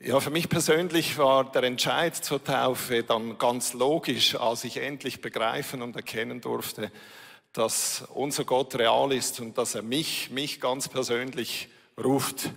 Ja, 0.00 0.18
für 0.18 0.30
mich 0.30 0.48
persönlich 0.48 1.16
war 1.16 1.52
der 1.52 1.62
Entscheid 1.62 2.16
zur 2.16 2.42
Taufe 2.42 3.04
dann 3.04 3.38
ganz 3.38 3.74
logisch, 3.74 4.34
als 4.34 4.64
ich 4.64 4.78
endlich 4.78 5.20
begreifen 5.20 5.82
und 5.82 5.94
erkennen 5.94 6.40
durfte, 6.40 6.90
dass 7.52 8.02
unser 8.12 8.44
Gott 8.44 8.74
real 8.74 9.12
ist 9.12 9.38
und 9.38 9.56
dass 9.56 9.76
er 9.76 9.82
mich, 9.82 10.30
mich 10.30 10.60
ganz 10.60 10.88
persönlich 10.88 11.68
ruft. 11.96 12.50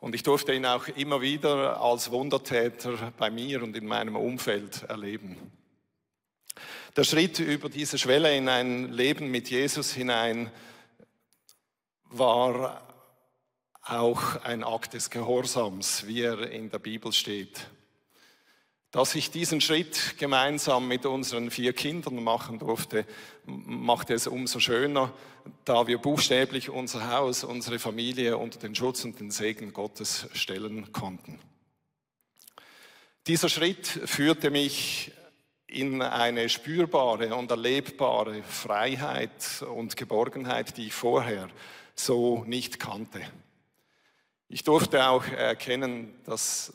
Und 0.00 0.14
ich 0.14 0.22
durfte 0.22 0.54
ihn 0.54 0.64
auch 0.64 0.88
immer 0.88 1.20
wieder 1.20 1.78
als 1.82 2.10
Wundertäter 2.10 3.12
bei 3.18 3.30
mir 3.30 3.62
und 3.62 3.76
in 3.76 3.86
meinem 3.86 4.16
Umfeld 4.16 4.84
erleben. 4.84 5.59
Der 6.96 7.04
Schritt 7.04 7.38
über 7.38 7.68
diese 7.68 7.98
Schwelle 7.98 8.36
in 8.36 8.48
ein 8.48 8.92
Leben 8.92 9.30
mit 9.30 9.48
Jesus 9.50 9.92
hinein 9.92 10.50
war 12.10 12.82
auch 13.82 14.42
ein 14.42 14.64
Akt 14.64 14.94
des 14.94 15.10
Gehorsams, 15.10 16.06
wie 16.06 16.22
er 16.22 16.50
in 16.50 16.70
der 16.70 16.78
Bibel 16.78 17.12
steht. 17.12 17.68
Dass 18.90 19.14
ich 19.14 19.30
diesen 19.30 19.60
Schritt 19.60 20.16
gemeinsam 20.18 20.88
mit 20.88 21.06
unseren 21.06 21.50
vier 21.52 21.72
Kindern 21.72 22.22
machen 22.22 22.58
durfte, 22.58 23.06
machte 23.46 24.14
es 24.14 24.26
umso 24.26 24.58
schöner, 24.58 25.12
da 25.64 25.86
wir 25.86 25.98
buchstäblich 25.98 26.70
unser 26.70 27.08
Haus, 27.10 27.44
unsere 27.44 27.78
Familie 27.78 28.36
unter 28.36 28.58
den 28.58 28.74
Schutz 28.74 29.04
und 29.04 29.20
den 29.20 29.30
Segen 29.30 29.72
Gottes 29.72 30.26
stellen 30.32 30.92
konnten. 30.92 31.38
Dieser 33.28 33.48
Schritt 33.48 33.86
führte 33.86 34.50
mich 34.50 35.12
in 35.70 36.02
eine 36.02 36.48
spürbare 36.48 37.34
und 37.34 37.50
erlebbare 37.50 38.42
Freiheit 38.42 39.64
und 39.74 39.96
Geborgenheit, 39.96 40.76
die 40.76 40.88
ich 40.88 40.92
vorher 40.92 41.48
so 41.94 42.44
nicht 42.44 42.80
kannte. 42.80 43.20
Ich 44.48 44.64
durfte 44.64 45.06
auch 45.06 45.24
erkennen, 45.26 46.14
dass 46.24 46.72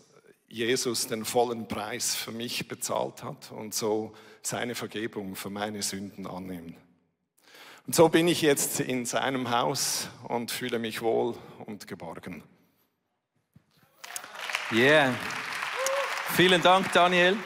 Jesus 0.48 1.08
den 1.08 1.26
vollen 1.26 1.68
Preis 1.68 2.16
für 2.16 2.32
mich 2.32 2.68
bezahlt 2.68 3.24
hat 3.24 3.52
und 3.52 3.74
so 3.74 4.14
seine 4.42 4.76
Vergebung 4.76 5.36
für 5.36 5.50
meine 5.50 5.82
Sünden 5.82 6.28
annehmen. 6.28 6.78
Und 7.88 7.96
so 7.96 8.10
bin 8.10 8.28
ich 8.28 8.42
jetzt 8.42 8.80
in 8.80 9.06
seinem 9.06 9.52
Haus 9.52 10.08
und 10.28 10.52
fühle 10.52 10.80
mich 10.80 11.02
wohl 11.02 11.36
und 11.66 11.88
geborgen. 11.88 12.44
Yeah. 14.72 15.14
Vielen 16.36 16.62
Dank, 16.62 16.92
Daniel. 16.94 17.38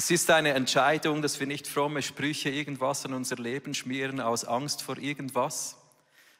Es 0.00 0.12
ist 0.12 0.30
eine 0.30 0.50
Entscheidung, 0.50 1.22
dass 1.22 1.40
wir 1.40 1.48
nicht 1.48 1.66
fromme 1.66 2.02
Sprüche 2.02 2.50
irgendwas 2.50 3.04
an 3.04 3.14
unser 3.14 3.34
Leben 3.34 3.74
schmieren 3.74 4.20
aus 4.20 4.44
Angst 4.44 4.80
vor 4.80 4.96
irgendwas, 4.96 5.76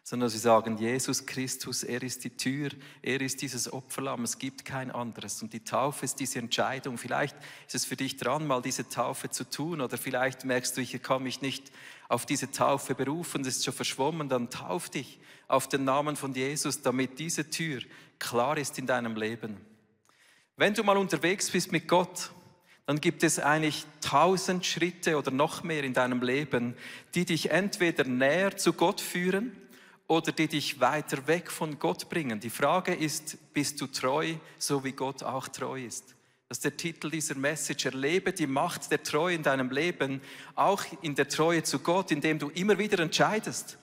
sondern 0.05 0.29
sie 0.29 0.39
sagen, 0.39 0.79
Jesus 0.79 1.27
Christus, 1.27 1.83
er 1.83 2.01
ist 2.05 2.23
die 2.23 2.37
Tür, 2.37 2.71
er 3.03 3.21
ist 3.21 3.43
dieses 3.43 3.73
Opferlamm, 3.73 4.23
es 4.23 4.39
gibt 4.39 4.65
kein 4.65 4.93
anderes. 4.93 5.43
Und 5.43 5.53
die 5.53 5.65
Taufe 5.65 6.05
ist 6.05 6.21
diese 6.21 6.39
Entscheidung. 6.39 6.99
Vielleicht 6.99 7.37
ist 7.67 7.75
es 7.75 7.85
für 7.85 7.97
dich 7.97 8.17
dran, 8.17 8.47
mal 8.47 8.63
diese 8.63 8.89
Taufe 8.89 9.29
zu 9.29 9.43
tun, 9.43 9.81
oder 9.81 9.99
vielleicht 9.99 10.45
merkst 10.45 10.77
du, 10.77 10.81
ich 10.81 11.03
kann 11.03 11.25
mich 11.25 11.43
nicht 11.43 11.73
auf 12.09 12.27
diese 12.27 12.53
Taufe 12.53 12.95
berufen, 12.95 13.41
es 13.41 13.57
ist 13.57 13.65
schon 13.65 13.75
verschwommen, 13.75 14.29
dann 14.29 14.51
tauf 14.51 14.89
dich 14.89 15.19
auf 15.49 15.69
den 15.69 15.83
Namen 15.83 16.15
von 16.15 16.33
Jesus, 16.33 16.81
damit 16.83 17.19
diese 17.19 17.51
Tür 17.51 17.81
klar 18.21 18.57
ist 18.57 18.79
in 18.79 18.87
deinem 18.87 19.17
Leben. 19.17 19.57
Wenn 20.57 20.75
du 20.75 20.85
mal 20.85 20.97
unterwegs 20.97 21.51
bist 21.51 21.73
mit 21.73 21.89
Gott, 21.89 22.31
dann 22.89 23.03
gibt 23.03 23.23
es 23.23 23.39
eigentlich 23.39 23.85
tausend 24.01 24.65
Schritte 24.65 25.19
oder 25.19 25.31
noch 25.31 25.63
mehr 25.63 25.85
in 25.85 25.93
deinem 25.93 26.23
Leben, 26.23 26.75
die 27.15 27.27
dich 27.27 27.51
entweder 27.51 28.05
näher 28.05 28.57
zu 28.57 28.73
Gott 28.73 29.03
führen, 29.03 29.53
oder 30.07 30.33
die 30.33 30.49
dich 30.49 30.81
weiter 30.81 31.27
weg 31.27 31.51
von 31.51 31.79
Gott 31.79 32.09
bringen. 32.09 32.41
Die 32.41 32.49
Frage 32.49 32.95
ist, 32.95 33.37
bist 33.53 33.79
du 33.83 33.89
treu, 33.89 34.37
so 34.57 34.85
wie 34.85 34.93
Gott 34.93 35.23
auch 35.23 35.49
treu 35.49 35.85
ist? 35.85 36.15
Das 36.49 36.57
ist 36.57 36.65
der 36.65 36.79
Titel 36.79 37.11
dieser 37.11 37.35
Message. 37.35 37.85
Erlebe 37.85 38.33
die 38.33 38.47
Macht 38.47 38.91
der 38.91 39.03
Treue 39.03 39.35
in 39.35 39.43
deinem 39.43 39.71
Leben, 39.71 40.23
auch 40.55 40.83
in 41.03 41.15
der 41.15 41.29
Treue 41.29 41.63
zu 41.65 41.81
Gott, 41.81 42.11
indem 42.11 42.39
du 42.39 42.49
immer 42.49 42.79
wieder 42.79 43.01
entscheidest. 43.01 43.77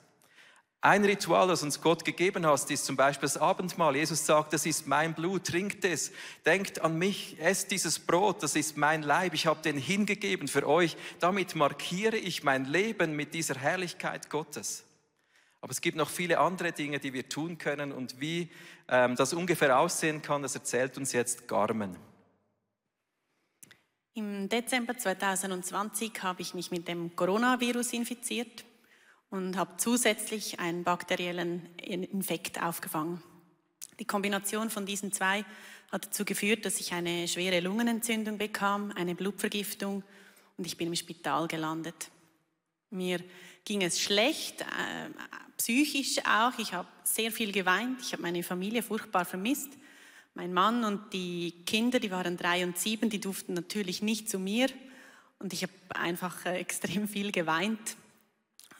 Ein 0.86 1.04
Ritual, 1.04 1.48
das 1.48 1.64
uns 1.64 1.82
Gott 1.82 2.06
gegeben 2.06 2.46
hat, 2.46 2.70
ist 2.70 2.86
zum 2.86 2.96
Beispiel 2.96 3.26
das 3.26 3.38
Abendmahl. 3.38 3.96
Jesus 3.96 4.24
sagt, 4.24 4.54
das 4.54 4.68
ist 4.68 4.86
mein 4.86 5.16
Blut, 5.16 5.46
trinkt 5.48 5.84
es, 5.84 6.12
denkt 6.46 6.80
an 6.80 7.00
mich, 7.00 7.38
esst 7.40 7.72
dieses 7.72 7.98
Brot, 7.98 8.44
das 8.44 8.56
ist 8.56 8.78
mein 8.78 9.02
Leib, 9.02 9.34
ich 9.34 9.48
habe 9.48 9.60
den 9.64 9.80
hingegeben 9.80 10.48
für 10.48 10.68
euch. 10.68 10.96
Damit 11.20 11.56
markiere 11.56 12.18
ich 12.18 12.44
mein 12.44 12.66
Leben 12.66 13.16
mit 13.16 13.34
dieser 13.34 13.56
Herrlichkeit 13.56 14.30
Gottes. 14.30 14.84
Aber 15.60 15.72
es 15.72 15.82
gibt 15.82 15.98
noch 15.98 16.12
viele 16.12 16.38
andere 16.38 16.72
Dinge, 16.72 17.00
die 17.00 17.14
wir 17.14 17.28
tun 17.30 17.58
können 17.58 17.92
und 17.92 18.22
wie 18.22 18.52
ähm, 18.88 19.16
das 19.16 19.34
ungefähr 19.34 19.80
aussehen 19.80 20.22
kann, 20.22 20.44
das 20.44 20.54
erzählt 20.54 21.00
uns 21.00 21.14
jetzt 21.14 21.48
Carmen. 21.48 21.98
Im 24.14 24.48
Dezember 24.50 24.96
2020 24.96 26.22
habe 26.22 26.44
ich 26.44 26.54
mich 26.54 26.70
mit 26.70 26.88
dem 26.88 27.16
Coronavirus 27.16 27.94
infiziert 27.94 28.66
und 29.36 29.58
habe 29.58 29.78
zusätzlich 29.78 30.60
einen 30.60 30.84
bakteriellen 30.84 31.66
Infekt 31.78 32.62
aufgefangen. 32.62 33.22
Die 34.00 34.06
Kombination 34.06 34.70
von 34.70 34.86
diesen 34.86 35.12
zwei 35.12 35.46
hat 35.92 36.06
dazu 36.06 36.26
geführt, 36.26 36.66
dass 36.66 36.80
ich 36.80 36.94
eine 36.94 37.28
schwere 37.28 37.60
Lungenentzündung 37.60 38.38
bekam, 38.38 38.92
eine 38.96 39.16
Blutvergiftung 39.16 40.04
und 40.58 40.66
ich 40.66 40.78
bin 40.78 40.88
im 40.88 40.96
Spital 40.96 41.48
gelandet. 41.48 42.10
Mir 42.90 43.20
ging 43.66 43.82
es 43.82 44.00
schlecht, 44.00 44.62
äh, 44.62 45.10
psychisch 45.58 46.20
auch. 46.26 46.58
Ich 46.58 46.74
habe 46.74 46.88
sehr 47.04 47.32
viel 47.32 47.52
geweint. 47.52 48.02
Ich 48.02 48.14
habe 48.14 48.22
meine 48.22 48.44
Familie 48.44 48.84
furchtbar 48.84 49.26
vermisst. 49.26 49.70
Mein 50.34 50.54
Mann 50.54 50.84
und 50.84 51.14
die 51.14 51.64
Kinder, 51.66 52.00
die 52.00 52.12
waren 52.12 52.38
drei 52.38 52.64
und 52.66 52.78
sieben, 52.78 53.10
die 53.10 53.20
durften 53.20 53.54
natürlich 53.54 54.02
nicht 54.02 54.30
zu 54.30 54.40
mir. 54.40 54.68
Und 55.40 55.54
ich 55.54 55.64
habe 55.64 55.74
einfach 55.94 56.46
äh, 56.46 56.58
extrem 56.58 57.08
viel 57.08 57.32
geweint 57.32 57.98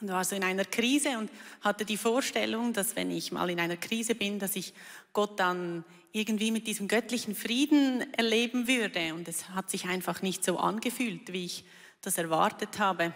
und 0.00 0.08
war 0.08 0.24
so 0.24 0.36
in 0.36 0.44
einer 0.44 0.64
Krise 0.64 1.18
und 1.18 1.30
hatte 1.62 1.84
die 1.84 1.96
Vorstellung, 1.96 2.72
dass 2.72 2.96
wenn 2.96 3.10
ich 3.10 3.32
mal 3.32 3.48
in 3.50 3.60
einer 3.60 3.76
Krise 3.76 4.14
bin, 4.14 4.38
dass 4.38 4.56
ich 4.56 4.74
Gott 5.12 5.40
dann 5.40 5.84
irgendwie 6.12 6.50
mit 6.50 6.66
diesem 6.66 6.88
göttlichen 6.88 7.34
Frieden 7.34 8.12
erleben 8.14 8.68
würde. 8.68 9.14
Und 9.14 9.28
es 9.28 9.50
hat 9.50 9.70
sich 9.70 9.86
einfach 9.86 10.22
nicht 10.22 10.44
so 10.44 10.58
angefühlt, 10.58 11.32
wie 11.32 11.44
ich 11.44 11.64
das 12.00 12.18
erwartet 12.18 12.78
habe. 12.78 13.12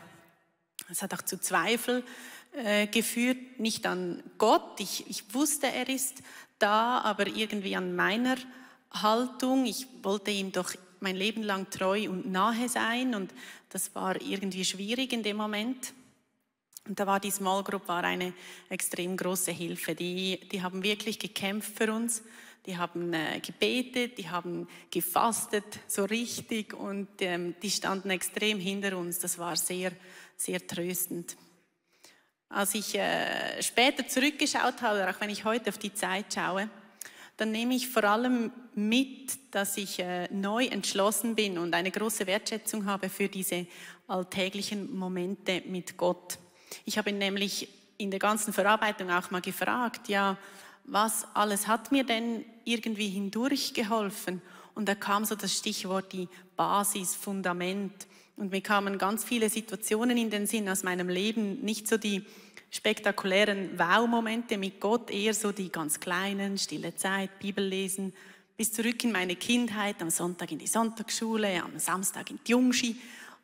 Es 0.90 1.02
hat 1.02 1.14
auch 1.14 1.22
zu 1.22 1.40
Zweifel 1.40 2.04
äh, 2.52 2.87
geführt, 2.87 3.58
nicht 3.58 3.87
an 3.87 4.22
Gott. 4.38 4.80
Ich, 4.80 5.08
ich 5.08 5.34
wusste, 5.34 5.68
er 5.68 5.88
ist 5.88 6.22
da, 6.58 6.99
aber 7.00 7.26
irgendwie 7.26 7.76
an 7.76 7.94
meiner 7.94 8.37
Haltung. 8.90 9.66
Ich 9.66 9.87
wollte 10.02 10.30
ihm 10.30 10.52
doch 10.52 10.75
mein 11.00 11.16
Leben 11.16 11.42
lang 11.42 11.70
treu 11.70 12.10
und 12.10 12.30
nahe 12.30 12.68
sein 12.68 13.14
und 13.14 13.32
das 13.70 13.94
war 13.94 14.20
irgendwie 14.20 14.64
schwierig 14.64 15.12
in 15.12 15.22
dem 15.22 15.37
Moment. 15.37 15.94
Und 16.87 16.99
da 16.99 17.06
war 17.06 17.20
die 17.20 17.30
Small 17.30 17.62
Group 17.62 17.87
war 17.88 18.04
eine 18.04 18.32
extrem 18.68 19.16
große 19.16 19.52
Hilfe. 19.52 19.94
Die, 19.94 20.40
die 20.50 20.62
haben 20.62 20.82
wirklich 20.82 21.18
gekämpft 21.18 21.76
für 21.76 21.92
uns. 21.92 22.22
Die 22.66 22.76
haben 22.76 23.12
äh, 23.14 23.40
gebetet, 23.40 24.18
die 24.18 24.28
haben 24.28 24.68
gefastet, 24.90 25.64
so 25.87 26.05
richtig, 26.05 26.74
und 26.74 27.09
ähm, 27.20 27.55
die 27.62 27.70
standen 27.70 28.11
extrem 28.11 28.59
hinter 28.59 28.98
uns. 28.98 29.18
Das 29.18 29.38
war 29.38 29.57
sehr, 29.57 29.92
sehr 30.37 30.66
tröstend. 30.66 31.37
Als 32.50 32.74
ich 32.74 32.96
äh, 32.96 33.62
später 33.62 34.07
zurückgeschaut 34.07 34.83
habe, 34.83 35.09
auch 35.09 35.20
wenn 35.20 35.31
ich 35.31 35.44
heute 35.44 35.70
auf 35.70 35.78
die 35.78 35.94
Zeit 35.94 36.35
schaue, 36.35 36.68
dann 37.38 37.52
nehme 37.52 37.74
ich 37.74 37.88
vor 37.88 38.05
allem 38.05 38.52
mit, 38.74 39.55
dass 39.55 39.78
ich 39.78 39.98
äh, 39.98 40.28
neu 40.31 40.66
entschlossen 40.66 41.35
bin 41.35 41.57
und 41.57 41.72
eine 41.72 41.90
große 41.90 42.26
Wertschätzung 42.26 42.85
habe 42.85 43.09
für 43.09 43.28
diese 43.28 43.66
alltäglichen 44.07 44.94
Momente 44.94 45.62
mit 45.66 45.96
Gott. 45.96 46.38
Ich 46.85 46.98
habe 46.98 47.11
ihn 47.11 47.18
nämlich 47.18 47.68
in 47.98 48.11
der 48.11 48.20
ganzen 48.20 48.52
Verarbeitung 48.52 49.11
auch 49.11 49.30
mal 49.30 49.40
gefragt, 49.40 50.09
ja, 50.09 50.37
was 50.85 51.26
alles 51.35 51.66
hat 51.66 51.92
mir 51.92 52.04
denn 52.04 52.44
irgendwie 52.64 53.09
hindurch 53.09 53.74
geholfen? 53.74 54.40
Und 54.74 54.88
da 54.88 54.94
kam 54.94 55.24
so 55.24 55.35
das 55.35 55.54
Stichwort 55.54 56.12
die 56.12 56.28
Basis, 56.56 57.14
Fundament. 57.14 58.06
Und 58.37 58.52
mir 58.52 58.62
kamen 58.62 58.96
ganz 58.96 59.24
viele 59.24 59.50
Situationen 59.50 60.16
in 60.16 60.30
den 60.30 60.46
Sinn 60.46 60.68
aus 60.68 60.83
meinem 60.83 61.09
Leben, 61.09 61.61
nicht 61.61 61.87
so 61.87 61.98
die 61.98 62.24
spektakulären 62.70 63.78
Wow-Momente 63.78 64.56
mit 64.56 64.80
Gott, 64.80 65.11
eher 65.11 65.35
so 65.35 65.52
die 65.52 65.70
ganz 65.70 66.00
kleinen, 66.00 66.56
stille 66.56 66.94
Zeit, 66.94 67.38
Bibel 67.38 67.64
lesen, 67.64 68.12
bis 68.56 68.72
zurück 68.72 69.02
in 69.04 69.12
meine 69.12 69.37
Kindheit, 69.37 70.00
am 70.00 70.11
Sonntag 70.11 70.52
in 70.52 70.59
die 70.59 70.66
Sonntagsschule, 70.66 71.62
am 71.62 71.78
Samstag 71.78 72.30
in 72.30 72.38
die 72.46 72.52
Jungschi. 72.52 72.96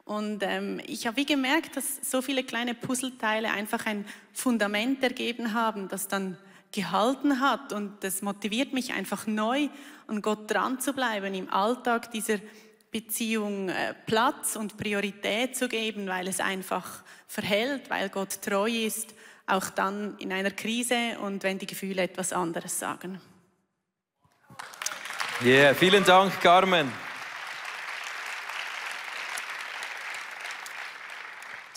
Und 0.07 0.45
ähm, 0.45 0.81
ich 0.87 1.09
habe 1.09 1.17
wie 1.17 1.27
gemerkt, 1.27 1.77
dass 1.77 1.97
so 2.09 2.23
viele 2.23 2.45
kleine 2.45 2.75
Puzzleteile 2.75 3.51
einfach 3.51 3.87
ein 3.87 4.07
Fundament 4.33 5.03
ergeben 5.03 5.53
haben, 5.53 5.89
das 5.89 6.07
dann 6.07 6.39
gehalten 6.71 7.41
hat. 7.41 7.73
Und 7.73 8.05
das 8.05 8.23
motiviert 8.23 8.73
mich 8.73 8.93
einfach 8.93 9.27
neu, 9.27 9.69
an 10.07 10.23
Gott 10.23 10.49
dran 10.49 10.79
zu 10.79 10.93
bleiben, 10.93 11.35
im 11.35 11.51
Alltag 11.51 12.13
dieser 12.13 12.39
Beziehung 12.93 13.69
äh, 13.69 13.95
Platz 14.07 14.55
und 14.55 14.77
Priorität 14.77 15.57
zu 15.57 15.69
geben, 15.69 16.07
weil 16.07 16.29
es 16.29 16.39
einfach 16.39 17.03
verhält, 17.27 17.91
weil 17.91 18.09
Gott 18.09 18.41
treu 18.43 18.71
ist, 18.71 19.13
auch 19.49 19.71
dann 19.71 20.17
in 20.19 20.33
einer 20.33 20.53
Krise 20.53 21.19
und 21.21 21.43
wenn 21.43 21.59
die 21.59 21.67
Gefühle 21.67 22.03
etwas 22.03 22.33
anderes 22.33 22.79
sagen. 22.79 23.21
Yeah, 25.43 25.75
vielen 25.75 26.05
Dank, 26.05 26.41
Carmen. 26.41 26.93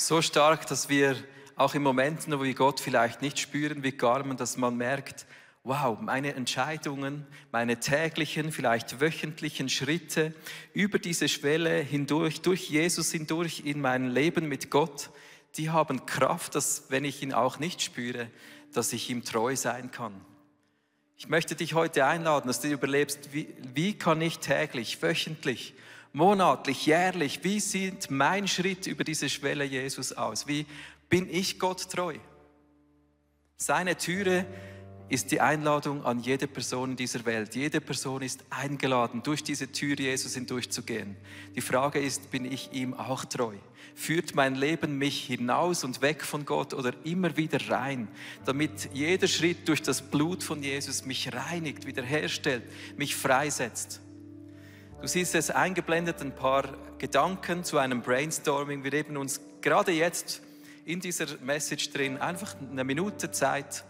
So 0.09 0.23
stark, 0.23 0.65
dass 0.65 0.89
wir 0.89 1.15
auch 1.55 1.75
in 1.75 1.83
Momenten, 1.83 2.33
wo 2.33 2.43
wir 2.43 2.55
Gott 2.55 2.79
vielleicht 2.79 3.21
nicht 3.21 3.37
spüren 3.37 3.83
wie 3.83 3.91
Carmen, 3.91 4.37
dass 4.37 4.57
man 4.57 4.75
merkt, 4.75 5.27
wow, 5.63 5.99
meine 6.01 6.33
Entscheidungen, 6.33 7.27
meine 7.51 7.79
täglichen, 7.79 8.51
vielleicht 8.51 9.01
wöchentlichen 9.01 9.69
Schritte 9.69 10.33
über 10.73 10.97
diese 10.97 11.29
Schwelle 11.29 11.77
hindurch, 11.77 12.41
durch 12.41 12.71
Jesus 12.71 13.11
hindurch 13.11 13.61
in 13.65 13.81
mein 13.81 14.09
Leben 14.09 14.47
mit 14.47 14.71
Gott, 14.71 15.11
die 15.57 15.69
haben 15.69 16.07
Kraft, 16.07 16.55
dass 16.55 16.85
wenn 16.89 17.05
ich 17.05 17.21
ihn 17.21 17.31
auch 17.31 17.59
nicht 17.59 17.79
spüre, 17.79 18.31
dass 18.73 18.93
ich 18.93 19.11
ihm 19.11 19.23
treu 19.23 19.55
sein 19.55 19.91
kann. 19.91 20.19
Ich 21.17 21.29
möchte 21.29 21.53
dich 21.53 21.75
heute 21.75 22.07
einladen, 22.07 22.47
dass 22.47 22.61
du 22.61 22.67
überlebst, 22.67 23.31
wie, 23.31 23.53
wie 23.75 23.93
kann 23.93 24.21
ich 24.21 24.39
täglich, 24.39 25.03
wöchentlich, 25.03 25.75
monatlich, 26.13 26.85
jährlich, 26.85 27.43
wie 27.43 27.59
sieht 27.59 28.09
mein 28.09 28.47
Schritt 28.47 28.87
über 28.87 29.03
diese 29.03 29.29
Schwelle 29.29 29.63
Jesus 29.63 30.13
aus? 30.13 30.47
Wie 30.47 30.65
bin 31.09 31.27
ich 31.29 31.59
Gott 31.59 31.89
treu? 31.89 32.15
Seine 33.57 33.97
Türe 33.97 34.45
ist 35.09 35.31
die 35.31 35.41
Einladung 35.41 36.05
an 36.05 36.19
jede 36.19 36.47
Person 36.47 36.91
in 36.91 36.95
dieser 36.95 37.25
Welt. 37.25 37.55
Jede 37.55 37.81
Person 37.81 38.21
ist 38.21 38.45
eingeladen, 38.51 39.23
durch 39.23 39.43
diese 39.43 39.71
Tür 39.71 39.97
Jesus 39.97 40.35
hindurchzugehen. 40.35 41.17
Die 41.55 41.61
Frage 41.61 41.99
ist, 41.99 42.29
bin 42.29 42.45
ich 42.45 42.71
ihm 42.73 42.93
auch 42.93 43.25
treu? 43.25 43.55
Führt 43.95 44.35
mein 44.35 44.55
Leben 44.55 44.97
mich 44.97 45.25
hinaus 45.25 45.83
und 45.83 46.01
weg 46.01 46.23
von 46.23 46.45
Gott 46.45 46.73
oder 46.73 46.93
immer 47.03 47.35
wieder 47.35 47.59
rein, 47.69 48.07
damit 48.45 48.89
jeder 48.93 49.27
Schritt 49.27 49.67
durch 49.67 49.81
das 49.81 50.01
Blut 50.01 50.43
von 50.43 50.61
Jesus 50.61 51.05
mich 51.05 51.33
reinigt, 51.33 51.85
wiederherstellt, 51.87 52.63
mich 52.95 53.15
freisetzt? 53.15 54.01
Du 55.01 55.07
siehst 55.07 55.33
es 55.33 55.49
eingeblendet, 55.49 56.21
ein 56.21 56.35
paar 56.35 56.65
Gedanken 56.97 57.63
zu 57.63 57.77
einem 57.77 58.01
Brainstorming. 58.01 58.83
Wir 58.83 58.91
nehmen 58.91 59.15
uns 59.15 59.39
gerade 59.61 59.93
jetzt 59.93 60.41
in 60.83 60.99
dieser 60.99 61.25
Message 61.41 61.91
drin 61.91 62.17
einfach 62.17 62.53
eine 62.69 62.83
Minute 62.83 63.31
Zeit, 63.31 63.85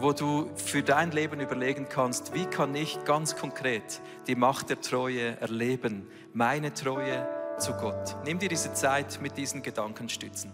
wo 0.00 0.12
du 0.12 0.50
für 0.54 0.82
dein 0.82 1.12
Leben 1.12 1.40
überlegen 1.40 1.88
kannst, 1.88 2.34
wie 2.34 2.44
kann 2.44 2.74
ich 2.74 3.02
ganz 3.06 3.36
konkret 3.36 4.02
die 4.26 4.34
Macht 4.34 4.68
der 4.68 4.82
Treue 4.82 5.40
erleben, 5.40 6.06
meine 6.34 6.74
Treue 6.74 7.26
zu 7.58 7.72
Gott. 7.72 8.16
Nimm 8.26 8.38
dir 8.38 8.50
diese 8.50 8.74
Zeit 8.74 9.20
mit 9.22 9.38
diesen 9.38 9.62
Gedankenstützen. 9.62 10.52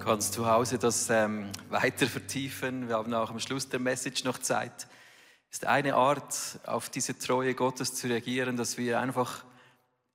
Kannst 0.00 0.32
zu 0.32 0.46
Hause 0.46 0.78
das 0.78 1.10
ähm, 1.10 1.50
weiter 1.68 2.06
vertiefen. 2.06 2.88
Wir 2.88 2.96
haben 2.96 3.12
auch 3.12 3.30
am 3.30 3.38
Schluss 3.38 3.68
der 3.68 3.80
Message 3.80 4.24
noch 4.24 4.38
Zeit. 4.38 4.88
Ist 5.50 5.66
eine 5.66 5.94
Art, 5.94 6.58
auf 6.64 6.88
diese 6.88 7.18
Treue 7.18 7.54
Gottes 7.54 7.94
zu 7.94 8.06
reagieren, 8.06 8.56
dass 8.56 8.78
wir 8.78 8.98
einfach 8.98 9.44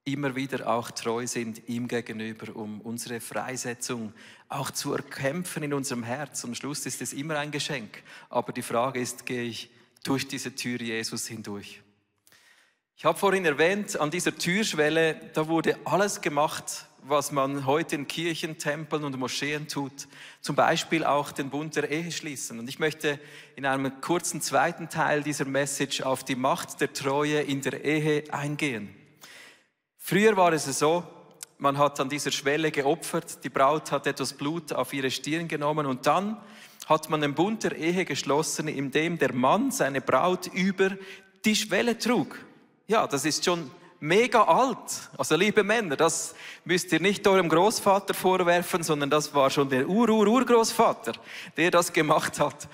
immer 0.04 0.36
wieder 0.36 0.68
auch 0.68 0.92
treu 0.92 1.28
sind 1.28 1.70
ihm 1.70 1.88
gegenüber, 1.88 2.56
um 2.56 2.82
unsere 2.82 3.20
Freisetzung 3.20 4.14
auch 4.50 4.72
zu 4.72 4.94
erkämpfen 4.94 5.62
in 5.64 5.74
unserem 5.74 6.04
Herz. 6.04 6.44
Am 6.44 6.56
Schluss 6.56 6.86
ist 6.86 7.02
es 7.02 7.14
immer 7.14 7.38
ein 7.38 7.52
Geschenk. 7.52 8.02
Aber 8.30 8.54
die 8.54 8.64
Frage 8.64 9.00
ist, 9.00 9.26
gehe 9.26 9.44
ich 9.44 9.70
durch 10.04 10.28
diese 10.28 10.56
Tür 10.56 10.82
Jesus 10.82 11.28
hindurch? 11.28 11.82
Ich 12.98 13.06
habe 13.06 13.20
vorhin 13.20 13.46
erwähnt, 13.46 14.00
an 14.00 14.10
dieser 14.10 14.36
Türschwelle, 14.36 15.30
da 15.34 15.48
wurde 15.48 15.78
alles 15.86 16.22
gemacht, 16.22 16.88
was 17.08 17.32
man 17.32 17.66
heute 17.66 17.96
in 17.96 18.08
Kirchen, 18.08 18.58
Tempeln 18.58 19.04
und 19.04 19.18
Moscheen 19.18 19.68
tut. 19.68 20.08
Zum 20.42 20.56
Beispiel 20.56 21.04
auch 21.04 21.32
den 21.32 21.50
Bund 21.50 21.76
der 21.76 21.90
Ehe 21.90 22.12
schließen. 22.12 22.58
Und 22.58 22.68
ich 22.68 22.80
möchte 22.80 23.20
in 23.56 23.66
einem 23.66 24.02
kurzen 24.02 24.42
zweiten 24.42 24.90
Teil 24.90 25.22
dieser 25.22 25.46
Message 25.46 26.02
auf 26.02 26.24
die 26.24 26.36
Macht 26.36 26.82
der 26.82 26.94
Treue 26.94 27.42
in 27.42 27.62
der 27.62 27.84
Ehe 27.86 28.24
eingehen. 28.34 28.96
Früher 29.98 30.36
war 30.36 30.52
es 30.54 30.66
so, 30.80 31.04
man 31.58 31.78
hat 31.78 32.00
an 32.00 32.10
dieser 32.10 32.32
Schwelle 32.32 32.72
geopfert, 32.72 33.44
die 33.44 33.50
Braut 33.50 33.92
hat 33.92 34.08
etwas 34.08 34.34
Blut 34.34 34.74
auf 34.74 34.92
ihre 34.92 35.12
Stirn 35.12 35.48
genommen 35.48 35.86
und 35.86 36.06
dann 36.06 36.38
hat 36.88 37.10
man 37.10 37.22
den 37.22 37.34
Bund 37.34 37.64
der 37.64 37.76
Ehe 37.76 38.06
geschlossen, 38.06 38.68
in 38.68 38.92
dem 38.92 39.18
der 39.18 39.34
Mann 39.34 39.72
seine 39.72 40.02
Braut 40.02 40.48
über 40.48 40.92
die 41.46 41.56
Schwelle 41.56 41.98
trug. 41.98 42.38
Ja, 42.88 43.08
das 43.08 43.26
ist 43.26 43.46
schon 43.46 43.72
mega 44.06 44.44
alt. 44.44 45.10
Also 45.18 45.36
liebe 45.36 45.64
Männer, 45.64 45.96
das 45.96 46.36
müsst 46.64 46.92
ihr 46.92 47.00
nicht 47.00 47.28
eurem 47.28 47.50
Großvater 47.50 48.14
vorwerfen, 48.14 48.84
sondern 48.84 49.10
das 49.10 49.34
war 49.34 49.50
schon 49.50 49.70
der 49.70 49.88
Ur-Ur-Urgroßvater, 49.88 51.14
der 51.58 51.72
das 51.72 51.92
gemacht 51.92 52.40
hat. 52.40 52.68